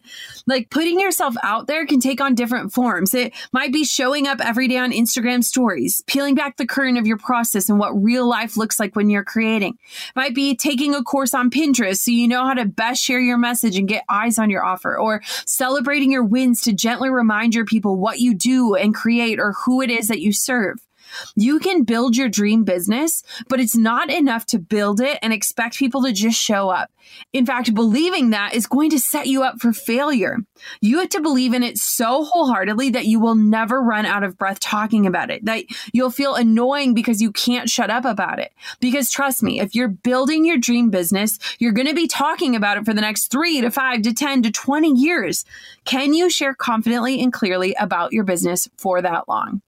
Like 0.48 0.70
putting 0.70 1.00
yourself 1.00 1.36
out 1.44 1.68
there 1.68 1.86
can 1.86 2.00
take 2.00 2.22
on 2.22 2.36
different 2.36 2.74
forms. 2.74 3.14
It 3.14 3.34
might 3.52 3.74
be 3.74 3.84
showing 3.84 4.28
up 4.28 4.40
every 4.40 4.65
day 4.68 4.78
on 4.78 4.92
Instagram 4.92 5.44
stories, 5.44 6.04
peeling 6.08 6.36
back 6.36 6.58
the 6.58 6.66
curtain 6.66 6.98
of 6.98 7.08
your 7.08 7.18
process 7.18 7.70
and 7.70 7.80
what 7.80 7.92
real 7.92 8.28
life 8.28 8.58
looks 8.58 8.80
like 8.80 8.96
when 8.96 9.10
you're 9.10 9.24
creating. 9.24 9.74
It 9.74 10.16
might 10.16 10.36
be 10.36 10.56
taking 10.56 10.94
a 10.94 11.04
course 11.04 11.34
on 11.34 11.50
Pinterest 11.50 11.98
so 11.98 12.12
you 12.12 12.28
know 12.28 12.46
how 12.46 12.54
to 12.54 12.66
best 12.66 13.02
share 13.02 13.20
your 13.20 13.38
message 13.38 13.78
and 13.78 13.88
get 13.88 14.04
eyes 14.10 14.38
on 14.38 14.50
your 14.50 14.64
offer, 14.66 14.98
or 14.98 15.22
celebrating 15.46 16.12
your 16.12 16.24
wins 16.24 16.62
to 16.62 16.74
gently 16.74 17.10
remind 17.10 17.56
your 17.56 17.66
people 17.66 17.98
what 17.98 18.20
you 18.20 18.34
do 18.34 18.76
and 18.76 18.94
create 18.94 19.40
or 19.40 19.54
who 19.66 19.82
it 19.82 19.90
is 19.90 20.08
that 20.08 20.22
you 20.22 20.34
serve. 20.34 20.85
You 21.36 21.60
can 21.60 21.84
build 21.84 22.16
your 22.16 22.30
dream 22.30 22.64
business, 22.64 23.24
but 23.48 23.60
it's 23.60 23.76
not 23.76 24.10
enough 24.10 24.46
to 24.48 24.60
build 24.60 25.02
it 25.02 25.20
and 25.22 25.34
expect 25.34 25.78
people 25.78 26.04
to 26.04 26.12
just 26.12 26.40
show 26.40 26.70
up. 26.70 26.92
In 27.34 27.46
fact, 27.46 27.74
believing 27.74 28.32
that 28.32 28.56
is 28.56 28.68
going 28.68 28.90
to 28.92 29.00
set 29.00 29.28
you 29.28 29.44
up 29.44 29.60
for 29.60 29.74
failure. 29.74 30.38
You 30.82 31.00
have 31.00 31.10
to 31.10 31.22
believe 31.22 31.54
in 31.54 31.64
it 31.64 31.78
so 31.78 32.24
wholeheartedly 32.24 32.92
that 32.92 33.06
you 33.06 33.20
will 33.20 33.36
never 33.36 33.82
run 33.82 34.06
out 34.06 34.24
of 34.24 34.38
breath 34.38 34.60
talking 34.60 35.06
about 35.06 35.30
it, 35.30 35.46
that 35.46 35.66
you'll 35.94 36.10
feel 36.10 36.36
annoying 36.36 36.94
because 36.94 37.22
you 37.22 37.32
can't 37.32 37.70
shut 37.70 37.90
up 37.90 38.06
about 38.06 38.40
it. 38.40 38.54
Because 38.80 39.12
trust 39.12 39.44
me, 39.44 39.60
if 39.60 39.76
you're 39.76 39.88
building 39.88 40.46
your 40.46 40.58
dream 40.58 40.90
business, 40.90 41.38
you're 41.60 41.74
going 41.74 41.88
to 41.88 41.94
be 41.94 42.08
talking 42.08 42.56
about 42.56 42.78
it 42.78 42.86
for 42.86 42.94
the 42.94 43.02
next 43.02 43.28
three 43.32 43.62
to 43.62 43.70
five 43.70 44.02
to 44.04 44.14
10 44.14 44.44
to 44.44 44.52
20 44.52 44.92
years. 44.92 45.46
Can 45.84 46.14
you 46.14 46.30
share 46.30 46.54
confidently 46.54 47.22
and 47.22 47.32
clearly 47.32 47.76
about 47.80 48.14
your 48.14 48.24
business 48.24 48.68
for 48.78 49.02
that 49.02 49.28
long? 49.28 49.62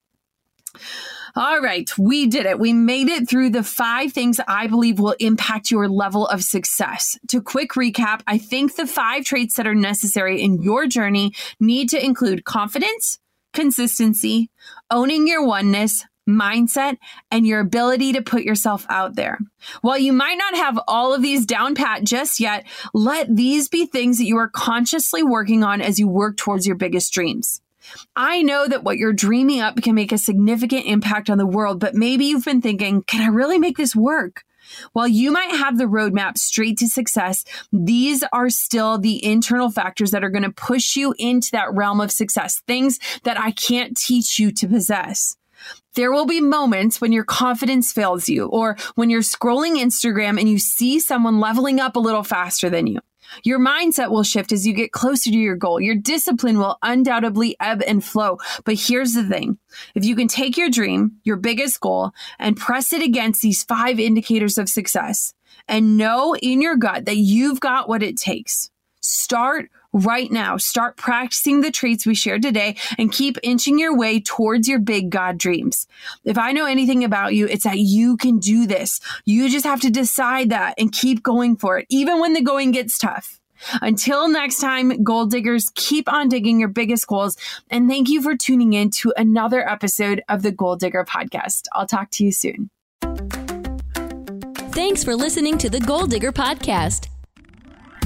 All 1.36 1.60
right, 1.60 1.90
we 1.98 2.26
did 2.26 2.46
it. 2.46 2.58
We 2.58 2.72
made 2.72 3.08
it 3.08 3.28
through 3.28 3.50
the 3.50 3.62
five 3.62 4.12
things 4.12 4.40
I 4.46 4.66
believe 4.66 4.98
will 4.98 5.16
impact 5.18 5.70
your 5.70 5.88
level 5.88 6.26
of 6.26 6.42
success. 6.42 7.18
To 7.28 7.42
quick 7.42 7.72
recap, 7.72 8.22
I 8.26 8.38
think 8.38 8.76
the 8.76 8.86
five 8.86 9.24
traits 9.24 9.56
that 9.56 9.66
are 9.66 9.74
necessary 9.74 10.40
in 10.40 10.62
your 10.62 10.86
journey 10.86 11.32
need 11.60 11.90
to 11.90 12.04
include 12.04 12.44
confidence, 12.44 13.18
consistency, 13.52 14.50
owning 14.90 15.26
your 15.26 15.44
oneness, 15.44 16.04
mindset, 16.28 16.98
and 17.30 17.46
your 17.46 17.60
ability 17.60 18.12
to 18.12 18.22
put 18.22 18.42
yourself 18.42 18.86
out 18.88 19.16
there. 19.16 19.38
While 19.80 19.98
you 19.98 20.12
might 20.12 20.36
not 20.36 20.54
have 20.54 20.78
all 20.86 21.14
of 21.14 21.22
these 21.22 21.46
down 21.46 21.74
pat 21.74 22.04
just 22.04 22.38
yet, 22.38 22.66
let 22.92 23.34
these 23.34 23.68
be 23.68 23.86
things 23.86 24.18
that 24.18 24.26
you 24.26 24.36
are 24.36 24.48
consciously 24.48 25.22
working 25.22 25.64
on 25.64 25.80
as 25.80 25.98
you 25.98 26.06
work 26.06 26.36
towards 26.36 26.66
your 26.66 26.76
biggest 26.76 27.12
dreams. 27.12 27.62
I 28.16 28.42
know 28.42 28.66
that 28.66 28.84
what 28.84 28.98
you're 28.98 29.12
dreaming 29.12 29.60
up 29.60 29.80
can 29.82 29.94
make 29.94 30.12
a 30.12 30.18
significant 30.18 30.86
impact 30.86 31.30
on 31.30 31.38
the 31.38 31.46
world, 31.46 31.80
but 31.80 31.94
maybe 31.94 32.26
you've 32.26 32.44
been 32.44 32.62
thinking, 32.62 33.02
can 33.02 33.22
I 33.22 33.28
really 33.28 33.58
make 33.58 33.76
this 33.76 33.94
work? 33.96 34.44
While 34.92 35.08
you 35.08 35.32
might 35.32 35.50
have 35.50 35.78
the 35.78 35.84
roadmap 35.84 36.36
straight 36.36 36.78
to 36.78 36.88
success, 36.88 37.44
these 37.72 38.22
are 38.32 38.50
still 38.50 38.98
the 38.98 39.24
internal 39.24 39.70
factors 39.70 40.10
that 40.10 40.24
are 40.24 40.30
going 40.30 40.42
to 40.42 40.50
push 40.50 40.96
you 40.96 41.14
into 41.18 41.50
that 41.52 41.72
realm 41.72 42.00
of 42.00 42.12
success, 42.12 42.62
things 42.66 42.98
that 43.24 43.40
I 43.40 43.50
can't 43.50 43.96
teach 43.96 44.38
you 44.38 44.52
to 44.52 44.68
possess. 44.68 45.36
There 45.94 46.12
will 46.12 46.26
be 46.26 46.40
moments 46.40 47.00
when 47.00 47.12
your 47.12 47.24
confidence 47.24 47.92
fails 47.92 48.28
you, 48.28 48.46
or 48.46 48.76
when 48.94 49.10
you're 49.10 49.22
scrolling 49.22 49.76
Instagram 49.76 50.38
and 50.38 50.48
you 50.48 50.58
see 50.58 51.00
someone 51.00 51.40
leveling 51.40 51.80
up 51.80 51.96
a 51.96 52.00
little 52.00 52.22
faster 52.22 52.70
than 52.70 52.86
you. 52.86 53.00
Your 53.44 53.58
mindset 53.58 54.10
will 54.10 54.22
shift 54.22 54.52
as 54.52 54.66
you 54.66 54.72
get 54.72 54.92
closer 54.92 55.30
to 55.30 55.36
your 55.36 55.56
goal. 55.56 55.80
Your 55.80 55.94
discipline 55.94 56.58
will 56.58 56.78
undoubtedly 56.82 57.56
ebb 57.60 57.82
and 57.86 58.04
flow. 58.04 58.38
But 58.64 58.74
here's 58.74 59.14
the 59.14 59.24
thing. 59.24 59.58
If 59.94 60.04
you 60.04 60.16
can 60.16 60.28
take 60.28 60.56
your 60.56 60.70
dream, 60.70 61.16
your 61.24 61.36
biggest 61.36 61.80
goal, 61.80 62.12
and 62.38 62.56
press 62.56 62.92
it 62.92 63.02
against 63.02 63.42
these 63.42 63.64
five 63.64 63.98
indicators 63.98 64.58
of 64.58 64.68
success 64.68 65.34
and 65.66 65.96
know 65.96 66.34
in 66.36 66.62
your 66.62 66.76
gut 66.76 67.04
that 67.04 67.16
you've 67.16 67.60
got 67.60 67.88
what 67.88 68.02
it 68.02 68.16
takes, 68.16 68.70
start 69.00 69.70
right 70.04 70.30
now. 70.30 70.56
Start 70.56 70.96
practicing 70.96 71.60
the 71.60 71.70
traits 71.70 72.06
we 72.06 72.14
shared 72.14 72.42
today 72.42 72.76
and 72.98 73.12
keep 73.12 73.36
inching 73.42 73.78
your 73.78 73.96
way 73.96 74.20
towards 74.20 74.68
your 74.68 74.78
big 74.78 75.10
God 75.10 75.38
dreams. 75.38 75.86
If 76.24 76.38
I 76.38 76.52
know 76.52 76.66
anything 76.66 77.04
about 77.04 77.34
you, 77.34 77.46
it's 77.46 77.64
that 77.64 77.78
you 77.78 78.16
can 78.16 78.38
do 78.38 78.66
this. 78.66 79.00
You 79.24 79.48
just 79.48 79.66
have 79.66 79.80
to 79.82 79.90
decide 79.90 80.50
that 80.50 80.74
and 80.78 80.92
keep 80.92 81.22
going 81.22 81.56
for 81.56 81.78
it, 81.78 81.86
even 81.88 82.20
when 82.20 82.32
the 82.32 82.42
going 82.42 82.72
gets 82.72 82.98
tough. 82.98 83.40
Until 83.82 84.28
next 84.28 84.60
time, 84.60 85.02
goal 85.02 85.26
diggers, 85.26 85.70
keep 85.74 86.10
on 86.12 86.28
digging 86.28 86.60
your 86.60 86.68
biggest 86.68 87.06
goals. 87.06 87.36
And 87.70 87.88
thank 87.88 88.08
you 88.08 88.22
for 88.22 88.36
tuning 88.36 88.72
in 88.72 88.90
to 88.90 89.12
another 89.16 89.68
episode 89.68 90.22
of 90.28 90.42
the 90.42 90.52
Goal 90.52 90.76
Digger 90.76 91.04
podcast. 91.04 91.64
I'll 91.72 91.86
talk 91.86 92.10
to 92.12 92.24
you 92.24 92.32
soon. 92.32 92.70
Thanks 94.72 95.02
for 95.02 95.16
listening 95.16 95.58
to 95.58 95.68
the 95.68 95.80
Goal 95.80 96.06
Digger 96.06 96.30
podcast. 96.30 97.08